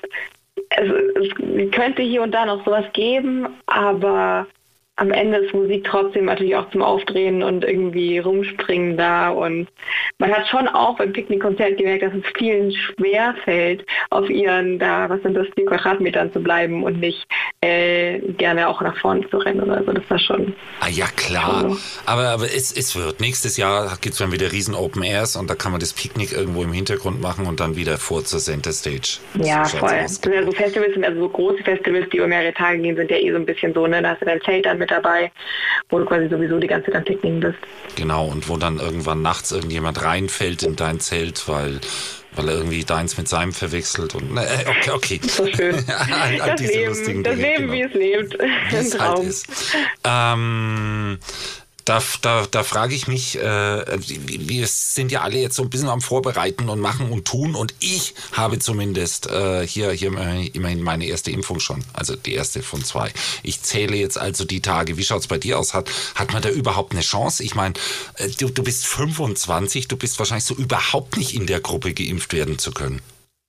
es, 0.69 0.87
es 0.87 1.71
könnte 1.71 2.03
hier 2.03 2.21
und 2.21 2.31
da 2.31 2.45
noch 2.45 2.63
sowas 2.65 2.85
geben, 2.93 3.47
aber 3.65 4.45
am 4.97 5.11
Ende 5.11 5.37
ist 5.37 5.53
Musik 5.53 5.85
trotzdem 5.85 6.25
natürlich 6.25 6.55
auch 6.55 6.69
zum 6.71 6.81
Aufdrehen 6.81 7.43
und 7.43 7.63
irgendwie 7.63 8.17
rumspringen 8.17 8.97
da 8.97 9.29
und 9.29 9.67
man 10.17 10.31
hat 10.31 10.47
schon 10.47 10.67
auch 10.67 10.97
beim 10.97 11.13
Picknickkonzert 11.13 11.77
gemerkt, 11.77 12.03
dass 12.03 12.13
es 12.13 12.23
vielen 12.37 12.71
schwer 12.71 13.35
fällt, 13.43 13.85
auf 14.09 14.29
ihren 14.29 14.79
da, 14.79 15.07
was 15.09 15.21
sind 15.21 15.35
das, 15.35 15.47
vier 15.55 15.65
Quadratmetern 15.67 16.33
zu 16.33 16.41
bleiben 16.41 16.83
und 16.83 16.99
nicht 16.99 17.25
äh, 17.61 18.19
gerne 18.33 18.67
auch 18.67 18.81
nach 18.81 18.97
vorne 18.97 19.27
zu 19.29 19.37
rennen 19.37 19.61
oder 19.61 19.83
so. 19.83 19.91
Das 19.93 20.03
war 20.09 20.19
schon 20.19 20.55
Ah 20.79 20.89
ja, 20.89 21.05
klar. 21.15 21.61
Schon. 21.61 21.77
Aber, 22.05 22.29
aber 22.29 22.45
es, 22.45 22.71
es 22.71 22.95
wird. 22.95 23.19
Nächstes 23.19 23.57
Jahr 23.57 23.97
gibt's 24.01 24.17
dann 24.19 24.31
wieder 24.31 24.51
riesen 24.51 24.73
Open 24.75 25.03
Airs 25.03 25.35
und 25.35 25.49
da 25.49 25.55
kann 25.55 25.71
man 25.71 25.79
das 25.79 25.93
Picknick 25.93 26.31
irgendwo 26.31 26.63
im 26.63 26.71
Hintergrund 26.71 27.21
machen 27.21 27.45
und 27.45 27.59
dann 27.59 27.75
wieder 27.75 27.97
vor 27.97 28.23
zur 28.23 28.39
Center 28.39 28.71
Stage. 28.71 29.19
Ja, 29.35 29.65
So 29.65 29.77
voll. 29.77 29.89
aus. 29.89 30.19
Das 30.19 30.21
sind 30.21 30.33
ja 30.33 30.43
so 30.43 30.51
Festivals, 30.51 30.93
sind 30.93 31.05
also 31.05 31.19
so 31.21 31.29
große 31.29 31.63
Festivals, 31.63 32.09
die 32.11 32.17
über 32.17 32.27
mehrere 32.27 32.53
Tage 32.53 32.79
gehen, 32.79 32.95
sind 32.95 33.11
ja 33.11 33.17
eh 33.17 33.31
so 33.31 33.37
ein 33.37 33.45
bisschen 33.45 33.73
so, 33.73 33.85
ne? 33.85 34.01
Da 34.01 34.11
hast 34.11 34.21
du 34.21 34.25
dein 34.25 34.41
Zelt 34.41 34.65
dann 34.65 34.77
mit 34.77 34.86
dabei, 34.91 35.31
wo 35.89 35.99
du 35.99 36.05
quasi 36.05 36.27
sowieso 36.29 36.59
die 36.59 36.67
ganze 36.67 36.87
Zeit 36.87 36.95
am 36.95 37.03
Picknicken 37.05 37.39
bist. 37.39 37.57
Genau, 37.95 38.27
und 38.27 38.49
wo 38.49 38.57
dann 38.57 38.79
irgendwann 38.79 39.21
nachts 39.21 39.51
irgendjemand 39.51 40.03
reinfällt 40.03 40.63
in 40.63 40.75
dein 40.75 40.99
Zelt, 40.99 41.47
weil, 41.47 41.79
weil 42.35 42.49
er 42.49 42.55
irgendwie 42.55 42.83
deins 42.83 43.17
mit 43.17 43.27
seinem 43.27 43.53
verwechselt. 43.53 44.15
Und, 44.15 44.37
äh, 44.37 44.65
okay, 44.67 44.91
okay. 44.91 45.19
So 45.23 45.47
schön. 45.47 45.75
all, 45.87 46.41
all 46.41 46.49
Das 46.51 46.61
diese 46.61 46.73
Leben, 46.73 46.89
lustigen 46.89 47.23
das 47.23 47.35
Dinge, 47.35 47.47
Leben 47.47 47.71
genau. 47.71 47.73
wie 47.73 47.81
es 47.81 47.93
lebt. 47.93 48.37
wie 48.69 48.75
es 48.75 48.99
halt 48.99 49.19
ist. 49.19 49.75
Ähm, 50.03 51.19
da, 51.87 52.01
da, 52.21 52.45
da 52.51 52.63
frage 52.63 52.93
ich 52.93 53.07
mich, 53.07 53.37
äh, 53.37 53.41
wir 53.41 54.67
sind 54.67 55.11
ja 55.11 55.21
alle 55.21 55.37
jetzt 55.37 55.55
so 55.55 55.63
ein 55.63 55.69
bisschen 55.69 55.87
am 55.87 56.01
Vorbereiten 56.01 56.67
und 56.67 56.81
machen 56.81 57.11
und 57.11 57.25
tun 57.25 57.55
und 57.55 57.73
ich 57.79 58.13
habe 58.33 58.59
zumindest 58.59 59.31
äh, 59.31 59.65
hier, 59.65 59.91
hier 59.91 60.09
immerhin 60.53 60.83
meine 60.83 61.05
erste 61.05 61.31
Impfung 61.31 61.59
schon, 61.59 61.83
also 61.93 62.15
die 62.17 62.33
erste 62.33 62.61
von 62.61 62.83
zwei. 62.83 63.11
Ich 63.41 63.61
zähle 63.61 63.95
jetzt 63.95 64.17
also 64.17 64.43
die 64.43 64.61
Tage. 64.61 64.97
Wie 64.97 65.03
schaut's 65.03 65.27
bei 65.27 65.37
dir 65.37 65.57
aus? 65.57 65.73
Hat, 65.73 65.89
hat 66.15 66.33
man 66.33 66.41
da 66.41 66.49
überhaupt 66.49 66.91
eine 66.91 67.01
Chance? 67.01 67.41
Ich 67.43 67.55
meine, 67.55 67.75
äh, 68.17 68.27
du, 68.37 68.49
du 68.49 68.63
bist 68.63 68.85
25, 68.85 69.87
du 69.87 69.95
bist 69.95 70.19
wahrscheinlich 70.19 70.45
so 70.45 70.55
überhaupt 70.55 71.15
nicht 71.15 71.35
in 71.35 71.47
der 71.47 71.61
Gruppe 71.61 71.93
geimpft 71.93 72.33
werden 72.33 72.59
zu 72.59 72.71
können. 72.71 73.01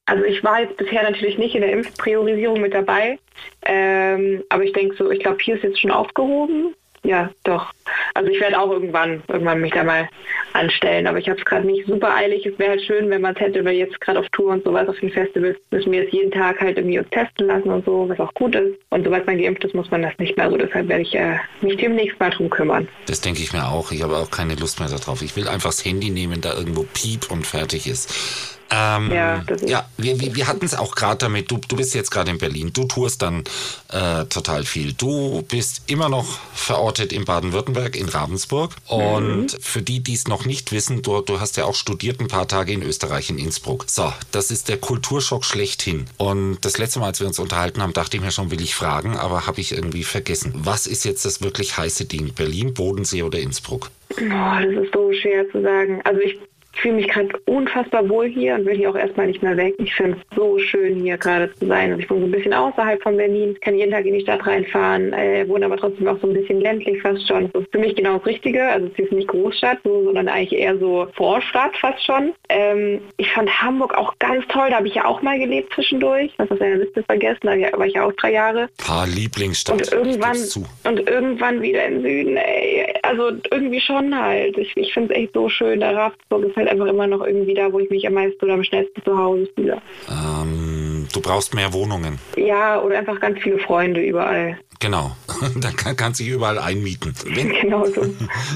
Also 0.06 0.24
ich 0.24 0.42
war 0.44 0.60
jetzt 0.60 0.76
bisher 0.76 1.02
natürlich 1.02 1.38
nicht 1.38 1.54
in 1.54 1.60
der 1.60 1.72
Impfpriorisierung 1.72 2.60
mit 2.60 2.72
dabei, 2.72 3.18
ähm, 3.66 4.42
aber 4.48 4.62
ich 4.62 4.72
denke 4.72 4.94
so, 4.96 5.10
ich 5.10 5.20
glaube, 5.20 5.38
hier 5.42 5.56
ist 5.56 5.64
jetzt 5.64 5.80
schon 5.80 5.90
aufgehoben. 5.90 6.74
Ja, 7.04 7.30
doch. 7.44 7.72
Also 8.14 8.30
ich 8.30 8.40
werde 8.40 8.58
auch 8.58 8.70
irgendwann, 8.70 9.22
irgendwann 9.28 9.60
mich 9.60 9.72
da 9.72 9.84
mal 9.84 10.08
anstellen, 10.52 11.06
aber 11.06 11.18
ich 11.18 11.28
habe 11.28 11.38
es 11.38 11.44
gerade 11.44 11.66
nicht 11.66 11.86
super 11.86 12.14
eilig. 12.14 12.44
Es 12.44 12.58
wäre 12.58 12.70
halt 12.70 12.82
schön, 12.82 13.08
wenn 13.10 13.20
man 13.20 13.34
es 13.34 13.40
hätte, 13.40 13.64
weil 13.64 13.74
jetzt 13.74 14.00
gerade 14.00 14.18
auf 14.18 14.28
Tour 14.30 14.52
und 14.52 14.64
sowas, 14.64 14.88
auf 14.88 14.98
den 14.98 15.10
Festivals 15.10 15.56
müssen 15.70 15.92
wir 15.92 16.02
jetzt 16.02 16.12
jeden 16.12 16.30
Tag 16.30 16.60
halt 16.60 16.76
irgendwie 16.76 16.98
uns 16.98 17.08
testen 17.10 17.46
lassen 17.46 17.70
und 17.70 17.84
so, 17.84 18.08
was 18.08 18.18
auch 18.20 18.32
gut 18.34 18.54
ist. 18.54 18.76
Und 18.90 19.04
sobald 19.04 19.26
man 19.26 19.38
geimpft 19.38 19.64
ist, 19.64 19.74
muss 19.74 19.90
man 19.90 20.02
das 20.02 20.16
nicht 20.18 20.36
mehr. 20.36 20.50
So 20.50 20.56
deshalb 20.56 20.88
werde 20.88 21.02
ich 21.02 21.14
äh, 21.14 21.38
mich 21.60 21.76
demnächst 21.76 22.18
mal 22.18 22.30
drum 22.30 22.50
kümmern. 22.50 22.88
Das 23.06 23.20
denke 23.20 23.42
ich 23.42 23.52
mir 23.52 23.66
auch. 23.68 23.92
Ich 23.92 24.02
habe 24.02 24.16
auch 24.16 24.30
keine 24.30 24.54
Lust 24.54 24.80
mehr 24.80 24.88
darauf. 24.88 25.22
Ich 25.22 25.36
will 25.36 25.48
einfach 25.48 25.70
das 25.70 25.84
Handy 25.84 26.10
nehmen, 26.10 26.40
da 26.40 26.54
irgendwo 26.54 26.82
piep 26.82 27.30
und 27.30 27.46
fertig 27.46 27.86
ist. 27.86 28.57
Ähm, 28.70 29.10
ja, 29.10 29.42
ja, 29.66 29.88
wir, 29.96 30.20
wir, 30.20 30.34
wir 30.34 30.46
hatten 30.46 30.64
es 30.64 30.74
auch 30.74 30.94
gerade 30.94 31.18
damit. 31.18 31.50
Du, 31.50 31.58
du 31.66 31.76
bist 31.76 31.94
jetzt 31.94 32.10
gerade 32.10 32.30
in 32.30 32.38
Berlin. 32.38 32.70
Du 32.72 32.84
tourst 32.84 33.22
dann 33.22 33.44
äh, 33.90 34.24
total 34.26 34.64
viel. 34.64 34.92
Du 34.92 35.42
bist 35.42 35.82
immer 35.86 36.08
noch 36.08 36.38
verortet 36.52 37.12
in 37.12 37.24
Baden-Württemberg, 37.24 37.96
in 37.96 38.08
Ravensburg. 38.08 38.72
Und 38.86 39.54
mhm. 39.54 39.60
für 39.60 39.80
die, 39.80 40.00
die 40.00 40.14
es 40.14 40.28
noch 40.28 40.44
nicht 40.44 40.72
wissen, 40.72 41.02
du, 41.02 41.20
du 41.22 41.40
hast 41.40 41.56
ja 41.56 41.64
auch 41.64 41.74
studiert 41.74 42.20
ein 42.20 42.28
paar 42.28 42.46
Tage 42.46 42.72
in 42.72 42.82
Österreich, 42.82 43.30
in 43.30 43.38
Innsbruck. 43.38 43.86
So, 43.88 44.12
das 44.32 44.50
ist 44.50 44.68
der 44.68 44.76
Kulturschock 44.76 45.44
schlechthin. 45.44 46.06
Und 46.18 46.58
das 46.62 46.76
letzte 46.76 47.00
Mal, 47.00 47.06
als 47.06 47.20
wir 47.20 47.26
uns 47.26 47.38
unterhalten 47.38 47.80
haben, 47.80 47.94
dachte 47.94 48.16
ich 48.18 48.22
mir 48.22 48.32
schon, 48.32 48.50
will 48.50 48.60
ich 48.60 48.74
fragen, 48.74 49.16
aber 49.16 49.46
habe 49.46 49.60
ich 49.60 49.72
irgendwie 49.72 50.04
vergessen. 50.04 50.52
Was 50.54 50.86
ist 50.86 51.04
jetzt 51.04 51.24
das 51.24 51.40
wirklich 51.40 51.78
heiße 51.78 52.04
Ding? 52.04 52.34
Berlin, 52.34 52.74
Bodensee 52.74 53.22
oder 53.22 53.38
Innsbruck? 53.38 53.90
Oh, 54.10 54.16
das 54.18 54.84
ist 54.84 54.92
so 54.92 55.12
schwer 55.12 55.50
zu 55.50 55.62
sagen. 55.62 56.00
Also 56.04 56.20
ich 56.20 56.38
ich 56.78 56.82
fühle 56.82 56.94
mich 56.94 57.08
gerade 57.08 57.28
unfassbar 57.46 58.08
wohl 58.08 58.26
hier 58.26 58.54
und 58.54 58.64
will 58.64 58.76
hier 58.76 58.90
auch 58.90 58.94
erstmal 58.94 59.26
nicht 59.26 59.42
mehr 59.42 59.56
weg. 59.56 59.74
Ich 59.78 59.92
finde 59.96 60.16
es 60.16 60.36
so 60.36 60.58
schön, 60.58 61.02
hier 61.02 61.18
gerade 61.18 61.52
zu 61.54 61.66
sein. 61.66 61.90
Also 61.90 62.02
ich 62.02 62.08
wohne 62.08 62.20
so 62.20 62.26
ein 62.26 62.30
bisschen 62.30 62.54
außerhalb 62.54 63.02
von 63.02 63.16
Berlin, 63.16 63.56
kann 63.60 63.74
jeden 63.74 63.90
Tag 63.90 64.06
in 64.06 64.14
die 64.14 64.20
Stadt 64.20 64.46
reinfahren, 64.46 65.12
äh, 65.12 65.48
wohne 65.48 65.66
aber 65.66 65.76
trotzdem 65.76 66.06
auch 66.06 66.20
so 66.20 66.28
ein 66.28 66.34
bisschen 66.34 66.60
ländlich 66.60 67.02
fast 67.02 67.26
schon. 67.26 67.50
Das 67.52 67.62
ist 67.62 67.72
für 67.72 67.80
mich 67.80 67.96
genau 67.96 68.18
das 68.18 68.26
Richtige. 68.26 68.62
Also 68.62 68.86
es 68.86 68.98
ist 68.98 69.10
nicht 69.10 69.26
Großstadt, 69.26 69.78
so, 69.82 70.04
sondern 70.04 70.28
eigentlich 70.28 70.52
eher 70.52 70.78
so 70.78 71.08
Vorstadt 71.16 71.76
fast 71.78 72.04
schon. 72.04 72.32
Ähm, 72.48 73.00
ich 73.16 73.28
fand 73.32 73.50
Hamburg 73.60 73.94
auch 73.94 74.16
ganz 74.20 74.46
toll. 74.46 74.70
Da 74.70 74.76
habe 74.76 74.86
ich 74.86 74.94
ja 74.94 75.04
auch 75.04 75.20
mal 75.20 75.36
gelebt 75.36 75.74
zwischendurch. 75.74 76.32
Das 76.38 76.48
ist 76.48 76.62
eine 76.62 76.76
Liste 76.76 77.02
vergessen. 77.02 77.40
Da 77.42 77.76
war 77.76 77.86
ich 77.86 77.94
ja 77.94 78.04
auch 78.04 78.12
drei 78.12 78.34
Jahre. 78.34 78.68
Paar 78.78 79.08
Lieblingsstadt. 79.08 79.80
Und 79.80 79.92
irgendwann, 79.92 80.36
und 80.84 81.10
irgendwann 81.10 81.60
wieder 81.60 81.84
im 81.86 82.02
Süden. 82.02 82.36
Ey. 82.36 82.94
Also 83.02 83.32
irgendwie 83.50 83.80
schon 83.80 84.16
halt. 84.16 84.56
Ich, 84.56 84.76
ich 84.76 84.94
finde 84.94 85.12
es 85.12 85.20
echt 85.20 85.34
so 85.34 85.48
schön. 85.48 85.80
Der 85.80 85.96
Ravensburg 85.96 86.44
ist 86.44 86.56
halt 86.56 86.67
halt 86.68 86.80
einfach 86.80 86.92
immer 86.92 87.06
noch 87.06 87.24
irgendwie 87.24 87.54
da, 87.54 87.72
wo 87.72 87.78
ich 87.78 87.90
mich 87.90 88.06
am 88.06 88.14
meisten 88.14 88.44
oder 88.44 88.54
am 88.54 88.64
schnellsten 88.64 89.02
zu 89.02 89.16
Hause 89.16 89.48
fühle. 89.54 89.80
Ähm, 90.08 91.06
du 91.12 91.20
brauchst 91.20 91.54
mehr 91.54 91.72
Wohnungen. 91.72 92.18
Ja, 92.36 92.80
oder 92.82 92.98
einfach 92.98 93.20
ganz 93.20 93.38
viele 93.40 93.58
Freunde 93.58 94.00
überall. 94.00 94.58
Genau, 94.80 95.16
dann 95.56 95.74
kann, 95.74 95.96
kannst 95.96 96.20
du 96.20 96.24
dich 96.24 96.32
überall 96.32 96.58
einmieten. 96.58 97.12
Wenn, 97.24 97.48
genau 97.62 97.84
so. 97.86 98.02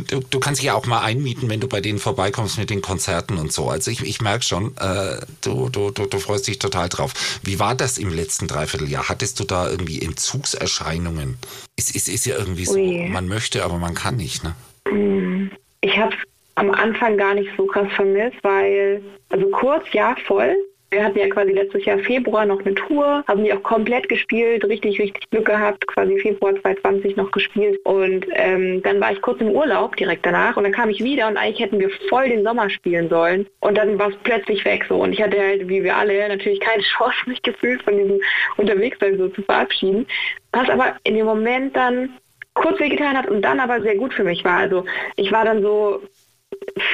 Du, 0.09 0.21
du, 0.21 0.41
kannst 0.41 0.61
dich 0.61 0.67
ja 0.67 0.75
auch 0.75 0.87
mal 0.87 1.01
einmieten, 1.01 1.49
wenn 1.49 1.61
du 1.61 1.69
bei 1.69 1.81
denen 1.81 1.99
vorbeikommst 1.99 2.59
mit 2.59 2.71
den 2.71 2.83
Konzerten 2.83 3.39
und 3.39 3.53
so. 3.53 3.69
Also 3.69 3.91
ich, 3.91 4.03
ich 4.03 4.21
merke 4.21 4.45
schon, 4.45 4.77
äh, 4.79 5.19
du, 5.41 5.69
du, 5.69 5.91
du, 5.91 6.07
du 6.07 6.19
freust 6.19 6.47
dich 6.47 6.59
total 6.59 6.89
drauf. 6.89 7.41
Wie 7.43 7.59
war 7.59 7.75
das 7.75 7.99
im 7.99 8.15
letzten 8.15 8.47
Dreivierteljahr? 8.47 9.09
Hattest 9.09 9.41
du 9.41 9.45
da 9.45 9.69
irgendwie 9.69 10.01
Entzugserscheinungen? 10.03 11.39
Es 11.77 11.95
ist, 11.95 12.09
ist, 12.09 12.27
ja 12.27 12.37
irgendwie 12.37 12.67
so, 12.67 12.75
Ui. 12.75 13.09
man 13.09 13.27
möchte, 13.27 13.65
aber 13.65 13.79
man 13.79 13.95
kann 13.95 14.17
nicht, 14.17 14.45
ne? 14.45 14.55
Mm, 14.91 15.51
ich 15.81 15.97
habe 15.97 16.15
am 16.55 16.71
Anfang 16.71 17.17
gar 17.17 17.35
nicht 17.35 17.51
so 17.57 17.67
krass 17.67 17.89
vermisst, 17.95 18.37
weil, 18.43 19.03
also 19.31 19.49
kurz, 19.49 19.85
ja, 19.93 20.15
voll. 20.27 20.57
Wir 20.91 21.03
hatten 21.03 21.19
ja 21.19 21.29
quasi 21.29 21.53
letztes 21.53 21.87
Jahr 21.87 21.99
Februar 22.01 22.45
noch 22.45 22.61
eine 22.61 22.75
Tour, 22.75 23.25
haben 23.27 23.45
die 23.45 23.53
auch 23.55 23.63
komplett 23.63 24.11
gespielt, 24.11 24.63
richtig, 24.67 25.01
richtig 25.01 25.31
Glück 25.31 25.47
gehabt, 25.47 25.87
quasi 25.87 26.19
Februar 26.19 26.55
2020 26.61 27.17
noch 27.17 27.31
gespielt. 27.31 27.81
Und 27.85 28.27
ähm, 28.35 28.83
dann 28.83 29.01
war 29.01 29.11
ich 29.11 29.23
kurz 29.23 29.41
im 29.41 29.49
Urlaub 29.49 29.97
direkt 29.97 30.27
danach 30.27 30.55
und 30.59 30.65
dann 30.65 30.73
kam 30.73 30.91
ich 30.91 31.03
wieder 31.03 31.29
und 31.29 31.39
eigentlich 31.39 31.61
hätten 31.61 31.81
wir 31.81 31.89
voll 32.11 32.29
den 32.29 32.45
Sommer 32.45 32.69
spielen 32.69 33.09
sollen. 33.09 33.47
Und 33.61 33.79
dann 33.79 33.99
war 33.99 34.11
es 34.11 34.17
plötzlich 34.23 34.67
weg 34.67 34.85
so. 34.87 34.97
Und 34.97 35.15
ich 35.15 35.23
hatte 35.23 35.41
halt, 35.41 35.67
wie 35.67 35.83
wir 35.83 35.97
alle, 35.97 36.29
natürlich 36.29 36.61
keine 36.61 36.83
Chance, 36.99 37.17
mich 37.25 37.41
gefühlt 37.41 37.83
von 37.85 37.97
diesem 37.97 38.21
Unterwegssein 38.59 39.17
so 39.17 39.29
zu 39.29 39.41
verabschieden. 39.45 40.07
Was 40.53 40.69
aber 40.69 40.97
in 41.05 41.15
dem 41.15 41.25
Moment 41.25 41.75
dann 41.75 42.11
kurz 42.55 42.79
wehgetan 42.81 43.17
hat 43.17 43.29
und 43.29 43.43
dann 43.43 43.61
aber 43.61 43.81
sehr 43.81 43.97
gut 43.97 44.13
für 44.13 44.25
mich 44.25 44.45
war. 44.45 44.59
Also 44.59 44.85
ich 45.17 45.33
war 45.33 45.45
dann 45.45 45.63
so 45.63 46.03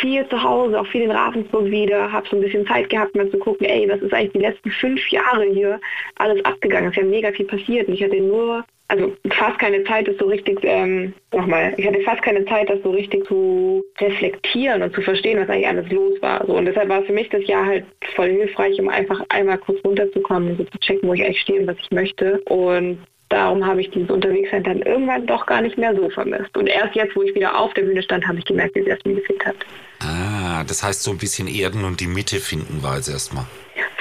viel 0.00 0.26
zu 0.28 0.42
Hause, 0.42 0.80
auch 0.80 0.86
viel 0.86 1.02
in 1.02 1.10
Ravensburg 1.10 1.66
wieder, 1.66 2.10
habe 2.10 2.28
so 2.28 2.36
ein 2.36 2.42
bisschen 2.42 2.66
Zeit 2.66 2.90
gehabt, 2.90 3.14
mal 3.14 3.30
zu 3.30 3.38
gucken, 3.38 3.66
ey, 3.66 3.88
was 3.88 4.00
ist 4.00 4.12
eigentlich 4.12 4.32
die 4.32 4.38
letzten 4.38 4.70
fünf 4.70 5.08
Jahre 5.08 5.44
hier 5.44 5.80
alles 6.16 6.44
abgegangen? 6.44 6.90
Es 6.90 6.96
ist 6.96 7.02
ja 7.02 7.08
mega 7.08 7.32
viel 7.32 7.46
passiert 7.46 7.88
und 7.88 7.94
ich 7.94 8.02
hatte 8.02 8.20
nur, 8.20 8.64
also 8.88 9.14
fast 9.30 9.58
keine 9.58 9.84
Zeit, 9.84 10.08
das 10.08 10.16
so 10.18 10.26
richtig, 10.26 10.58
ähm, 10.62 11.12
nochmal, 11.32 11.74
ich 11.76 11.86
hatte 11.86 12.00
fast 12.00 12.22
keine 12.22 12.44
Zeit, 12.46 12.70
das 12.70 12.82
so 12.82 12.90
richtig 12.90 13.26
zu 13.26 13.84
reflektieren 14.00 14.82
und 14.82 14.94
zu 14.94 15.02
verstehen, 15.02 15.40
was 15.40 15.48
eigentlich 15.48 15.68
alles 15.68 15.90
los 15.90 16.20
war. 16.22 16.44
So, 16.46 16.54
und 16.56 16.64
deshalb 16.64 16.88
war 16.88 17.02
für 17.02 17.12
mich 17.12 17.28
das 17.28 17.46
Jahr 17.46 17.66
halt 17.66 17.84
voll 18.14 18.30
hilfreich, 18.30 18.80
um 18.80 18.88
einfach 18.88 19.22
einmal 19.28 19.58
kurz 19.58 19.84
runterzukommen 19.84 20.50
und 20.50 20.58
so 20.58 20.64
zu 20.64 20.78
checken, 20.78 21.08
wo 21.08 21.14
ich 21.14 21.22
eigentlich 21.22 21.40
stehe 21.40 21.60
und 21.60 21.66
was 21.66 21.78
ich 21.78 21.90
möchte. 21.90 22.40
Und 22.46 22.98
darum 23.28 23.64
habe 23.64 23.80
ich 23.80 23.90
dieses 23.90 24.10
Unterwegssein 24.10 24.64
dann 24.64 24.82
irgendwann 24.82 25.26
doch 25.26 25.46
gar 25.46 25.60
nicht 25.60 25.78
mehr 25.78 25.94
so 25.94 26.08
vermisst. 26.10 26.56
Und 26.56 26.66
erst 26.66 26.94
jetzt, 26.94 27.14
wo 27.16 27.22
ich 27.22 27.34
wieder 27.34 27.58
auf 27.58 27.72
der 27.74 27.82
Bühne 27.82 28.02
stand, 28.02 28.26
habe 28.26 28.38
ich 28.38 28.44
gemerkt, 28.44 28.74
wie 28.74 28.82
sehr 28.82 28.96
es 28.96 29.04
mir 29.04 29.14
gefehlt 29.14 29.44
hat. 29.44 29.56
Ah, 30.00 30.64
das 30.64 30.82
heißt 30.82 31.02
so 31.02 31.10
ein 31.10 31.18
bisschen 31.18 31.48
erden 31.48 31.84
und 31.84 32.00
die 32.00 32.06
Mitte 32.06 32.36
finden 32.36 32.82
war 32.82 32.98
es 32.98 33.08
erstmal. 33.08 33.46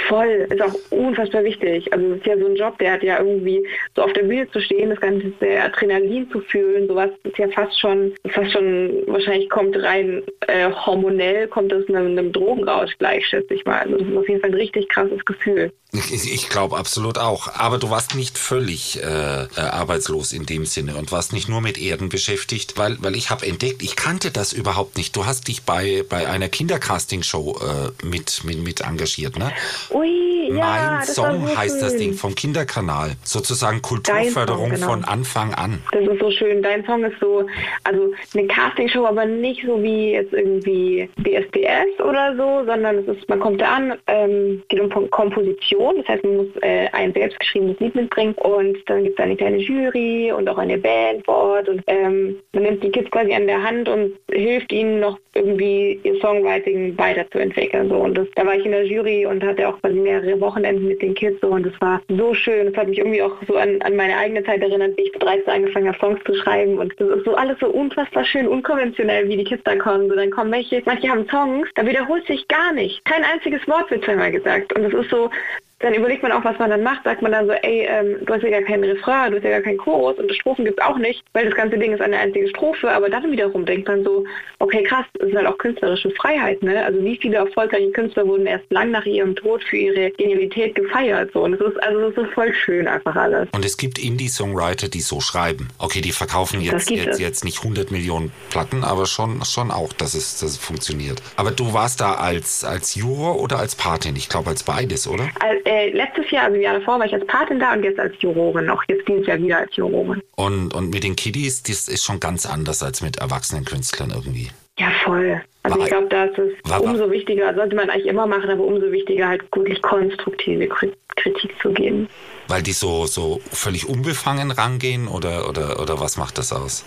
Voll, 0.07 0.47
ist 0.49 0.61
auch 0.61 0.73
unfassbar 0.91 1.43
wichtig. 1.43 1.91
Also 1.91 2.05
es 2.11 2.17
ist 2.17 2.25
ja 2.25 2.37
so 2.37 2.45
ein 2.45 2.55
Job, 2.55 2.77
der 2.79 2.93
hat 2.93 3.03
ja 3.03 3.19
irgendwie 3.19 3.65
so 3.95 4.03
auf 4.03 4.13
der 4.13 4.23
Bühne 4.23 4.49
zu 4.51 4.61
stehen, 4.61 4.89
das 4.89 4.99
ganze 4.99 5.33
Adrenalin 5.61 6.29
zu 6.31 6.39
fühlen, 6.41 6.87
sowas 6.87 7.09
ist 7.23 7.37
ja 7.37 7.47
fast 7.49 7.79
schon, 7.79 8.13
fast 8.29 8.51
schon 8.51 9.03
wahrscheinlich 9.07 9.49
kommt 9.49 9.75
rein 9.75 10.23
äh, 10.47 10.69
hormonell, 10.71 11.47
kommt 11.47 11.71
das 11.71 11.87
einem, 11.87 12.17
einem 12.17 12.31
Drogenrausch 12.31 12.97
gleich, 12.97 13.25
schätze 13.27 13.53
ich 13.53 13.65
mal. 13.65 13.79
Also 13.79 13.97
das 13.97 14.07
ist 14.07 14.17
auf 14.17 14.29
jeden 14.29 14.41
Fall 14.41 14.51
ein 14.51 14.55
richtig 14.55 14.89
krasses 14.89 15.23
Gefühl. 15.25 15.71
Ich, 15.93 16.33
ich 16.33 16.49
glaube 16.49 16.77
absolut 16.77 17.17
auch. 17.17 17.47
Aber 17.53 17.77
du 17.77 17.89
warst 17.89 18.15
nicht 18.15 18.37
völlig 18.37 19.01
äh, 19.01 19.43
äh, 19.43 19.47
arbeitslos 19.55 20.33
in 20.33 20.45
dem 20.45 20.65
Sinne 20.65 20.95
und 20.97 21.11
warst 21.11 21.31
nicht 21.31 21.47
nur 21.47 21.61
mit 21.61 21.77
Erden 21.77 22.09
beschäftigt, 22.09 22.77
weil, 22.77 22.97
weil 22.99 23.15
ich 23.15 23.29
habe 23.29 23.45
entdeckt, 23.47 23.81
ich 23.81 23.95
kannte 23.95 24.31
das 24.31 24.51
überhaupt 24.51 24.97
nicht. 24.97 25.15
Du 25.15 25.25
hast 25.25 25.47
dich 25.47 25.63
bei, 25.63 26.03
bei 26.07 26.27
einer 26.27 26.49
Kindercasting-Show 26.49 27.59
äh, 27.61 28.05
mit, 28.05 28.43
mit, 28.43 28.59
mit 28.59 28.81
engagiert, 28.81 29.37
ne? 29.37 29.53
Ui, 29.97 30.49
ja, 30.49 30.97
Mein 30.97 31.05
Song 31.05 31.47
so 31.47 31.57
heißt 31.57 31.81
das 31.81 31.97
Ding 31.97 32.13
vom 32.13 32.35
Kinderkanal. 32.35 33.11
Sozusagen 33.23 33.81
Kulturförderung 33.81 34.69
Song, 34.69 34.75
genau. 34.75 34.87
von 34.87 35.03
Anfang 35.05 35.53
an. 35.55 35.81
Das 35.91 36.03
ist 36.03 36.19
so 36.19 36.29
schön. 36.29 36.61
Dein 36.61 36.85
Song 36.85 37.03
ist 37.03 37.19
so, 37.19 37.45
also 37.83 38.13
eine 38.33 38.47
Castingshow, 38.47 39.05
aber 39.05 39.25
nicht 39.25 39.63
so 39.65 39.81
wie 39.81 40.11
jetzt 40.11 40.33
irgendwie 40.33 41.09
DSDS 41.17 41.99
oder 42.03 42.35
so, 42.35 42.65
sondern 42.65 42.97
es 42.99 43.07
ist, 43.07 43.27
man 43.27 43.39
kommt 43.39 43.61
da 43.61 43.75
an, 43.75 43.95
ähm, 44.07 44.61
geht 44.69 44.79
um 44.79 45.09
Komposition. 45.09 45.95
Das 45.97 46.07
heißt, 46.09 46.23
man 46.23 46.37
muss 46.37 46.47
äh, 46.61 46.87
ein 46.91 47.13
selbstgeschriebenes 47.13 47.79
Lied 47.79 47.95
mitbringen 47.95 48.33
und 48.35 48.77
dann 48.85 49.03
gibt 49.03 49.19
es 49.19 49.23
eine 49.23 49.35
kleine 49.35 49.57
Jury 49.57 50.31
und 50.31 50.47
auch 50.47 50.57
eine 50.57 50.77
Band 50.77 51.25
vor 51.25 51.35
Ort 51.35 51.69
und 51.69 51.81
ähm, 51.87 52.35
man 52.53 52.63
nimmt 52.63 52.83
die 52.83 52.91
Kids 52.91 53.09
quasi 53.11 53.33
an 53.33 53.47
der 53.47 53.63
Hand 53.63 53.89
und 53.89 54.11
hilft 54.31 54.71
ihnen 54.71 54.99
noch 54.99 55.17
irgendwie 55.33 55.99
ihr 56.03 56.19
Songwriting 56.19 56.97
weiterzuentwickeln. 56.97 57.89
So. 57.89 57.95
Und 57.95 58.15
das, 58.17 58.27
da 58.35 58.45
war 58.45 58.55
ich 58.55 58.65
in 58.65 58.71
der 58.71 58.85
Jury 58.85 59.25
und 59.25 59.43
hatte 59.43 59.67
auch 59.67 59.79
quasi 59.87 59.99
mehrere 59.99 60.39
Wochenenden 60.41 60.87
mit 60.87 61.01
den 61.01 61.13
Kids 61.13 61.39
so 61.41 61.47
und 61.47 61.65
das 61.65 61.73
war 61.79 62.01
so 62.09 62.33
schön. 62.33 62.67
Das 62.67 62.75
hat 62.77 62.87
mich 62.87 62.97
irgendwie 62.97 63.21
auch 63.21 63.35
so 63.47 63.55
an, 63.55 63.81
an 63.81 63.95
meine 63.95 64.17
eigene 64.17 64.43
Zeit 64.43 64.61
erinnert, 64.61 64.97
wie 64.97 65.03
ich 65.03 65.13
mit 65.13 65.23
13 65.23 65.49
angefangen 65.49 65.87
habe, 65.87 65.97
Songs 65.99 66.19
zu 66.25 66.35
schreiben 66.35 66.77
und 66.77 66.93
das 66.99 67.09
ist 67.09 67.25
so 67.25 67.35
alles 67.35 67.57
so 67.59 67.67
unfassbar 67.67 68.25
schön, 68.25 68.47
unkonventionell, 68.47 69.27
wie 69.29 69.37
die 69.37 69.43
Kids 69.43 69.63
da 69.63 69.75
kommen. 69.75 70.09
So, 70.09 70.15
dann 70.15 70.31
kommen 70.31 70.51
welche, 70.51 70.81
manche 70.85 71.09
haben 71.09 71.27
Songs, 71.29 71.69
da 71.75 71.85
wiederholt 71.85 72.25
sich 72.27 72.47
gar 72.47 72.73
nicht. 72.73 73.03
Kein 73.05 73.23
einziges 73.23 73.65
Wort 73.67 73.89
wird 73.91 74.03
zweimal 74.03 74.31
gesagt. 74.31 74.73
Und 74.73 74.83
das 74.83 74.93
ist 74.93 75.09
so, 75.09 75.29
dann 75.79 75.93
überlegt 75.93 76.23
man 76.23 76.31
auch, 76.31 76.43
was 76.43 76.57
man 76.57 76.71
dann 76.71 76.81
macht. 76.81 77.03
Sagt 77.03 77.21
man 77.21 77.31
dann 77.31 77.45
so, 77.45 77.53
ey, 77.53 77.87
ähm, 77.87 78.17
du 78.25 78.33
hast 78.33 78.41
ja 78.41 78.49
gar 78.49 78.63
keinen 78.63 78.83
Refrain, 78.83 79.31
du 79.31 79.37
hast 79.37 79.43
ja 79.43 79.51
gar 79.51 79.61
keinen 79.61 79.77
Chorus 79.77 80.17
und 80.17 80.33
Strophen 80.33 80.65
gibt 80.65 80.79
es 80.79 80.85
auch 80.85 80.97
nicht, 80.97 81.23
weil 81.33 81.45
das 81.45 81.55
ganze 81.55 81.77
Ding 81.77 81.93
ist 81.93 82.01
eine 82.01 82.17
einzige 82.17 82.47
Strophe. 82.49 82.89
Aber 82.89 83.09
dann 83.09 83.31
wiederum 83.31 83.65
denkt 83.65 83.87
man 83.87 84.03
so, 84.03 84.25
okay, 84.59 84.83
krass, 84.83 85.05
das 85.19 85.29
ist 85.29 85.35
halt 85.35 85.45
auch 85.45 85.57
künstlerische 85.59 86.09
Freiheit. 86.11 86.63
Ne? 86.63 86.83
Also 86.83 87.03
wie 87.03 87.17
viele 87.17 87.37
erfolgreiche 87.37 87.91
Künstler 87.91 88.25
wurden 88.25 88.47
erst 88.47 88.65
lang 88.71 88.89
nach 88.89 89.05
ihrem 89.05 89.35
Tod 89.35 89.63
für 89.63 89.77
ihre 89.77 90.09
Genialität 90.11 90.73
gefeiert. 90.73 91.31
So. 91.33 91.43
Und 91.43 91.51
das 91.51 91.61
ist, 91.61 91.83
also 91.83 92.09
das 92.09 92.25
ist 92.25 92.33
voll 92.33 92.53
schön 92.53 92.87
einfach 92.87 93.15
alles. 93.15 93.47
Und 93.51 93.63
es 93.63 93.77
gibt 93.77 93.99
Indie-Songwriter, 93.99 94.87
die 94.87 95.01
so 95.01 95.19
schreiben. 95.19 95.67
Okay, 95.77 96.01
die 96.01 96.11
verkaufen 96.11 96.59
jetzt, 96.61 96.89
jetzt, 96.89 97.19
jetzt 97.19 97.45
nicht 97.45 97.59
100 97.59 97.91
Millionen 97.91 98.31
Platten, 98.49 98.83
aber 98.83 99.05
schon, 99.05 99.45
schon 99.45 99.69
auch, 99.69 99.93
dass 99.93 100.15
es, 100.15 100.39
dass 100.39 100.51
es 100.51 100.57
funktioniert. 100.57 101.21
Aber 101.35 101.51
du 101.51 101.73
warst 101.73 102.01
da 102.01 102.15
als, 102.15 102.63
als 102.63 102.95
Juror 102.95 103.39
oder 103.39 103.59
als 103.59 103.75
Patin? 103.75 104.15
Ich 104.15 104.27
glaube 104.27 104.49
als 104.49 104.63
beides, 104.63 105.07
oder? 105.07 105.29
Als, 105.39 105.66
äh, 105.67 105.89
letztes 105.89 106.31
Jahr, 106.31 106.45
also 106.45 106.55
im 106.55 106.61
Jahr 106.61 106.79
davor, 106.79 106.97
war 106.97 107.05
ich 107.05 107.13
als 107.13 107.27
Patin 107.27 107.59
da 107.59 107.73
und 107.73 107.83
jetzt 107.83 107.99
als 107.99 108.15
Jurorin, 108.21 108.69
auch 108.69 108.81
jetzt 108.87 109.05
dieses 109.07 109.27
Jahr 109.27 109.37
wieder 109.37 109.57
als 109.57 109.75
Jurorin. 109.75 110.21
Und, 110.35 110.73
und 110.73 110.89
mit 110.91 111.03
den 111.03 111.15
Kiddies, 111.15 111.61
das 111.63 111.89
ist 111.89 112.05
schon 112.05 112.21
ganz 112.21 112.45
anders 112.45 112.81
als 112.83 113.01
mit 113.01 113.17
erwachsenen 113.17 113.65
Künstlern 113.65 114.11
irgendwie. 114.11 114.49
Ja, 114.79 114.91
voll. 115.03 115.41
Also 115.63 115.77
war, 115.77 115.85
ich 115.85 115.91
glaube, 115.91 116.07
da 116.07 116.25
ist 116.25 116.37
es 116.37 116.71
war, 116.71 116.81
umso 116.81 117.11
wichtiger, 117.11 117.53
sollte 117.53 117.75
man 117.75 117.89
eigentlich 117.89 118.05
immer 118.05 118.27
machen, 118.27 118.49
aber 118.49 118.63
umso 118.63 118.91
wichtiger, 118.91 119.27
halt 119.27 119.43
wirklich 119.53 119.81
konstruktive 119.81 120.69
Kritik 120.69 121.51
zu 121.61 121.73
geben. 121.73 122.07
Weil 122.47 122.63
die 122.63 122.71
so, 122.71 123.05
so 123.05 123.41
völlig 123.51 123.89
unbefangen 123.89 124.51
rangehen 124.51 125.09
oder, 125.09 125.49
oder, 125.49 125.81
oder 125.81 125.99
was 125.99 126.15
macht 126.15 126.37
das 126.37 126.53
aus? 126.53 126.85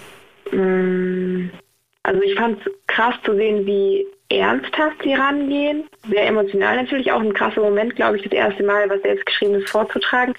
Mm, 0.52 1.48
also 2.02 2.22
ich 2.22 2.34
fand 2.34 2.58
es 2.64 2.72
krass 2.86 3.14
zu 3.24 3.34
sehen, 3.34 3.66
wie 3.66 4.06
ernsthaft 4.30 5.02
sie 5.02 5.14
rangehen. 5.14 5.88
Sehr 6.08 6.26
emotional 6.26 6.76
natürlich, 6.76 7.12
auch 7.12 7.20
ein 7.20 7.34
krasser 7.34 7.60
Moment, 7.60 7.96
glaube 7.96 8.16
ich, 8.16 8.22
das 8.22 8.32
erste 8.32 8.62
Mal 8.62 8.88
was 8.88 9.02
Selbstgeschriebenes 9.02 9.68
vorzutragen. 9.70 10.34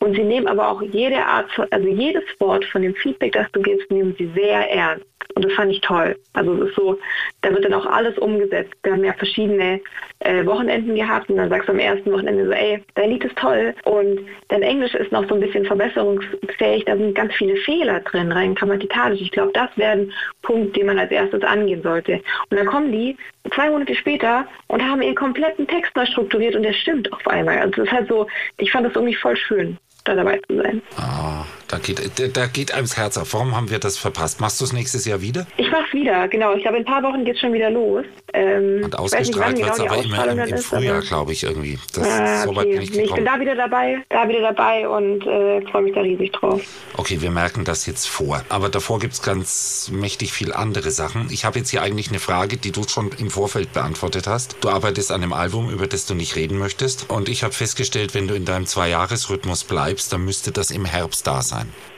Und 0.00 0.14
sie 0.14 0.24
nehmen 0.24 0.48
aber 0.48 0.68
auch 0.68 0.82
jede 0.82 1.24
Art, 1.24 1.48
also 1.70 1.88
jedes 1.88 2.24
Wort 2.38 2.64
von 2.66 2.82
dem 2.82 2.94
Feedback, 2.94 3.32
das 3.32 3.50
du 3.52 3.62
gibst, 3.62 3.90
nehmen 3.90 4.14
sie 4.18 4.30
sehr 4.34 4.70
ernst. 4.70 5.06
Und 5.36 5.44
das 5.44 5.52
fand 5.52 5.70
ich 5.70 5.82
toll. 5.82 6.16
Also 6.32 6.54
es 6.54 6.70
ist 6.70 6.76
so, 6.76 6.98
da 7.42 7.50
wird 7.50 7.66
dann 7.66 7.74
auch 7.74 7.84
alles 7.84 8.16
umgesetzt. 8.16 8.72
Wir 8.82 8.92
haben 8.92 9.04
ja 9.04 9.12
verschiedene 9.12 9.82
äh, 10.20 10.46
Wochenenden 10.46 10.94
gehabt 10.94 11.28
und 11.28 11.36
dann 11.36 11.50
sagst 11.50 11.68
du 11.68 11.72
am 11.72 11.78
ersten 11.78 12.10
Wochenende 12.10 12.46
so, 12.46 12.52
ey, 12.52 12.82
dein 12.94 13.10
Lied 13.10 13.22
ist 13.22 13.36
toll. 13.36 13.74
Und 13.84 14.20
dein 14.48 14.62
Englisch 14.62 14.94
ist 14.94 15.12
noch 15.12 15.28
so 15.28 15.34
ein 15.34 15.40
bisschen 15.40 15.66
verbesserungsfähig. 15.66 16.86
Da 16.86 16.96
sind 16.96 17.14
ganz 17.14 17.34
viele 17.34 17.56
Fehler 17.56 18.00
drin, 18.00 18.32
rein 18.32 18.54
grammatikalisch. 18.54 19.20
Ich 19.20 19.30
glaube, 19.30 19.52
das 19.52 19.68
wäre 19.76 19.92
ein 19.92 20.12
Punkt, 20.40 20.74
den 20.74 20.86
man 20.86 20.98
als 20.98 21.10
erstes 21.10 21.42
angehen 21.42 21.82
sollte. 21.82 22.14
Und 22.50 22.56
dann 22.56 22.66
kommen 22.66 22.90
die 22.90 23.14
zwei 23.54 23.68
Monate 23.68 23.94
später 23.94 24.46
und 24.68 24.82
haben 24.82 25.02
ihren 25.02 25.14
kompletten 25.16 25.66
Text 25.66 25.94
neu 25.94 26.06
strukturiert 26.06 26.56
und 26.56 26.62
der 26.62 26.72
stimmt 26.72 27.12
auf 27.12 27.28
einmal. 27.28 27.58
Also 27.58 27.82
es 27.82 27.88
ist 27.88 27.92
halt 27.92 28.08
so, 28.08 28.26
ich 28.56 28.72
fand 28.72 28.86
das 28.86 28.94
irgendwie 28.94 29.14
voll 29.14 29.36
schön 29.36 29.76
da 30.06 30.14
dabei 30.14 30.40
zu 30.48 30.56
sein. 30.56 30.82
Ah, 30.96 31.44
da 31.68 31.78
geht, 31.78 32.36
da 32.36 32.46
geht 32.46 32.72
einem 32.72 32.84
das 32.84 32.96
Herz 32.96 33.18
auf. 33.18 33.32
Warum 33.34 33.56
haben 33.56 33.70
wir 33.70 33.78
das 33.78 33.98
verpasst? 33.98 34.40
Machst 34.40 34.60
du 34.60 34.64
es 34.64 34.72
nächstes 34.72 35.04
Jahr 35.04 35.20
wieder? 35.20 35.46
Ich 35.56 35.70
mach's 35.70 35.92
wieder, 35.92 36.28
genau. 36.28 36.54
Ich 36.54 36.62
glaube, 36.62 36.78
in 36.78 36.86
ein 36.86 36.92
paar 36.92 37.02
Wochen 37.02 37.24
geht 37.24 37.34
es 37.34 37.40
schon 37.40 37.52
wieder 37.52 37.70
los. 37.70 38.04
Ähm, 38.32 38.82
Und 38.84 38.98
ausgestrahlt 38.98 39.56
wird 39.56 39.70
es 39.70 39.76
genau 39.78 39.92
aber 39.92 40.02
immer 40.02 40.28
im, 40.28 40.38
im 40.38 40.58
Frühjahr, 40.58 41.00
glaube 41.00 41.32
ich, 41.32 41.42
irgendwie. 41.42 41.78
Das, 41.94 42.06
ah, 42.06 42.42
okay. 42.42 42.42
so 42.44 42.56
weit 42.56 42.70
bin 42.70 42.82
ich, 42.82 42.96
ich 42.96 43.12
bin 43.12 43.24
da 43.24 43.40
wieder 43.40 43.54
dabei, 43.54 44.04
da 44.10 44.28
wieder 44.28 44.42
dabei 44.42 44.88
und 44.88 45.26
äh, 45.26 45.62
freue 45.70 45.82
mich 45.82 45.94
da 45.94 46.00
riesig 46.00 46.32
drauf. 46.32 46.60
Okay, 46.96 47.20
wir 47.20 47.30
merken 47.30 47.64
das 47.64 47.86
jetzt 47.86 48.08
vor. 48.08 48.42
Aber 48.48 48.68
davor 48.68 48.98
gibt 48.98 49.14
es 49.14 49.22
ganz 49.22 49.90
mächtig 49.92 50.32
viel 50.32 50.52
andere 50.52 50.90
Sachen. 50.90 51.28
Ich 51.30 51.44
habe 51.44 51.58
jetzt 51.58 51.70
hier 51.70 51.82
eigentlich 51.82 52.08
eine 52.08 52.18
Frage, 52.18 52.58
die 52.58 52.72
du 52.72 52.82
schon 52.86 53.10
im 53.18 53.30
Vorfeld 53.30 53.72
beantwortet 53.72 54.26
hast. 54.26 54.56
Du 54.60 54.68
arbeitest 54.68 55.10
an 55.10 55.22
einem 55.22 55.32
Album, 55.32 55.70
über 55.70 55.86
das 55.86 56.06
du 56.06 56.14
nicht 56.14 56.36
reden 56.36 56.58
möchtest. 56.58 57.10
Und 57.10 57.28
ich 57.28 57.42
habe 57.42 57.54
festgestellt, 57.54 58.14
wenn 58.14 58.28
du 58.28 58.34
in 58.34 58.44
deinem 58.44 58.66
Zwei-Jahres-Rhythmus 58.66 59.64
bleibst, 59.64 60.12
dann 60.12 60.24
müsste 60.24 60.52
das 60.52 60.70
im 60.70 60.84
Herbst 60.84 61.26
da 61.26 61.42
sein. 61.42 61.55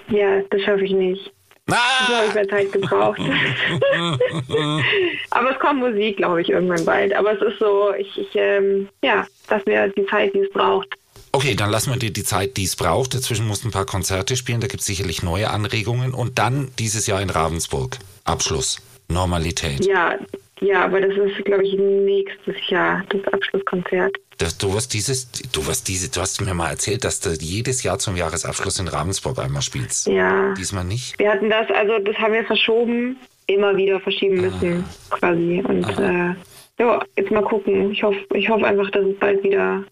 Ja, 0.09 0.41
das 0.51 0.63
schaffe 0.63 0.85
ich 0.85 0.93
nicht. 0.93 1.33
Ah! 1.71 2.07
Ich 2.09 2.15
habe 2.15 2.35
mehr 2.35 2.49
Zeit 2.49 2.73
gebraucht. 2.73 3.21
Aber 5.31 5.51
es 5.51 5.59
kommt 5.59 5.81
Musik, 5.81 6.17
glaube 6.17 6.41
ich, 6.41 6.49
irgendwann 6.49 6.85
bald. 6.85 7.15
Aber 7.15 7.33
es 7.33 7.43
ist 7.43 7.59
so, 7.59 7.93
ich, 7.99 8.17
ich 8.17 8.29
ähm, 8.35 8.89
ja, 9.03 9.27
lass 9.51 9.67
mir 9.67 9.89
die 9.89 10.07
Zeit, 10.07 10.33
die 10.35 10.41
es 10.41 10.51
braucht. 10.51 10.89
Okay, 11.33 11.55
dann 11.55 11.71
lassen 11.71 11.93
wir 11.93 11.99
dir 11.99 12.11
die 12.11 12.25
Zeit, 12.25 12.57
die 12.57 12.65
es 12.65 12.75
braucht. 12.75 13.15
Dazwischen 13.15 13.47
musst 13.47 13.65
du 13.65 13.69
ein 13.69 13.73
paar 13.73 13.85
Konzerte 13.85 14.35
spielen, 14.35 14.61
da 14.61 14.67
gibt 14.67 14.81
es 14.81 14.87
sicherlich 14.87 15.23
neue 15.23 15.51
Anregungen. 15.51 16.15
Und 16.15 16.39
dann 16.39 16.71
dieses 16.79 17.07
Jahr 17.07 17.21
in 17.21 17.29
Ravensburg. 17.29 17.99
Abschluss. 18.25 18.81
Normalität. 19.09 19.85
Ja, 19.85 20.19
ja, 20.61 20.85
aber 20.85 21.01
das 21.01 21.17
ist, 21.17 21.45
glaube 21.45 21.65
ich, 21.65 21.75
nächstes 21.75 22.57
Jahr, 22.69 23.05
das 23.11 23.33
Abschlusskonzert. 23.33 24.17
Du 24.39 24.73
wirst 24.73 24.95
dieses, 24.95 25.31
du 25.53 25.67
wirst 25.67 25.89
diese, 25.89 26.11
du 26.11 26.21
hast 26.21 26.41
mir 26.41 26.55
mal 26.55 26.71
erzählt, 26.71 27.05
dass 27.05 27.19
du 27.19 27.31
jedes 27.31 27.83
Jahr 27.83 27.99
zum 27.99 28.17
Jahresabschluss 28.17 28.79
in 28.79 28.87
Ravensburg 28.87 29.39
einmal 29.41 29.63
spielst. 29.63 30.07
Ja. 30.07 30.55
Diesmal 30.55 30.85
nicht? 30.85 31.19
Wir 31.19 31.33
hatten 31.33 31.51
das, 31.51 31.69
also 31.71 31.99
das 31.99 32.17
haben 32.19 32.33
wir 32.33 32.45
verschoben, 32.45 33.17
immer 33.47 33.77
wieder 33.77 33.99
verschieben 33.99 34.41
müssen, 34.41 34.85
ah. 35.11 35.17
quasi. 35.17 35.63
Und 35.67 35.85
ah. 35.99 36.31
äh, 36.31 36.35
ja, 36.79 37.03
jetzt 37.17 37.33
mal 37.33 37.43
gucken. 37.43 37.91
Ich 37.91 38.03
hoffe, 38.05 38.19
ich 38.35 38.49
hoffe 38.49 38.65
einfach, 38.65 38.91
dass 38.93 39.07
es 39.07 39.19
bald 39.19 39.43
wieder 39.43 39.83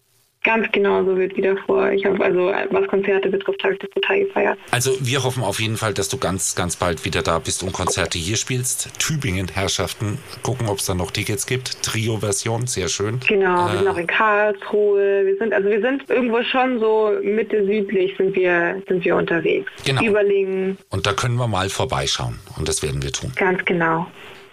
ganz 0.47 0.71
genauso 0.71 1.17
wird 1.17 1.35
wie 1.35 1.41
davor. 1.41 1.91
Ich 1.91 2.05
habe 2.05 2.23
also, 2.23 2.53
was 2.71 2.87
Konzerte 2.87 3.27
betrifft, 3.27 3.61
habe 3.63 3.73
ich 3.73 3.79
das 3.79 3.89
total 3.89 4.19
gefeiert. 4.19 4.57
Also 4.71 4.91
wir 5.01 5.21
hoffen 5.23 5.43
auf 5.43 5.59
jeden 5.59 5.75
Fall, 5.75 5.93
dass 5.93 6.07
du 6.07 6.17
ganz, 6.17 6.55
ganz 6.55 6.77
bald 6.77 7.03
wieder 7.03 7.21
da 7.21 7.37
bist 7.39 7.63
und 7.63 7.73
Konzerte 7.73 8.17
hier 8.17 8.37
spielst. 8.37 8.97
Tübingen 8.97 9.49
Herrschaften, 9.49 10.19
gucken, 10.43 10.69
ob 10.69 10.79
es 10.79 10.85
da 10.85 10.93
noch 10.93 11.11
Tickets 11.11 11.45
gibt. 11.45 11.83
Trio-Version, 11.83 12.65
sehr 12.65 12.87
schön. 12.87 13.19
Genau, 13.27 13.67
äh, 13.67 13.73
wir 13.73 13.79
sind 13.79 13.87
auch 13.89 13.97
in 13.97 14.07
Karlsruhe. 14.07 15.25
Wir 15.25 15.37
sind, 15.37 15.53
also 15.53 15.69
wir 15.69 15.81
sind 15.81 16.09
irgendwo 16.09 16.41
schon 16.43 16.79
so 16.79 17.11
Mitte 17.21 17.65
südlich 17.65 18.15
sind 18.17 18.33
wir, 18.33 18.81
sind 18.87 19.03
wir 19.03 19.17
unterwegs. 19.17 19.69
Genau. 19.85 20.01
Überlingen. 20.01 20.77
Und 20.89 21.05
da 21.05 21.11
können 21.11 21.35
wir 21.35 21.49
mal 21.49 21.67
vorbeischauen. 21.67 22.39
Und 22.57 22.69
das 22.69 22.81
werden 22.81 23.03
wir 23.03 23.11
tun. 23.11 23.33
Ganz 23.35 23.65
genau. 23.65 24.07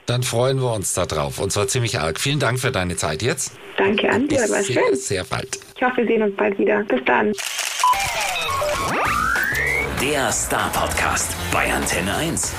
Dann 0.06 0.24
freuen 0.24 0.60
wir 0.60 0.72
uns 0.72 0.92
darauf. 0.92 1.38
Und 1.38 1.52
zwar 1.52 1.68
ziemlich 1.68 2.00
arg. 2.00 2.18
Vielen 2.18 2.40
Dank 2.40 2.58
für 2.58 2.72
deine 2.72 2.96
Zeit 2.96 3.22
jetzt. 3.22 3.52
Danke 3.76 4.10
an 4.10 4.26
dir, 4.26 4.40
war 4.40 4.62
sehr, 4.62 4.64
schön. 4.64 4.96
Sehr 4.96 5.24
bald. 5.24 5.60
Ich 5.76 5.82
hoffe, 5.82 5.98
wir 5.98 6.06
sehen 6.06 6.22
uns 6.22 6.36
bald 6.36 6.58
wieder. 6.58 6.84
Bis 6.84 7.04
dann. 7.04 7.32
Der 10.00 10.30
Star 10.30 10.70
Podcast 10.72 11.34
bei 11.52 11.72
Antenne 11.72 12.14
1. 12.16 12.54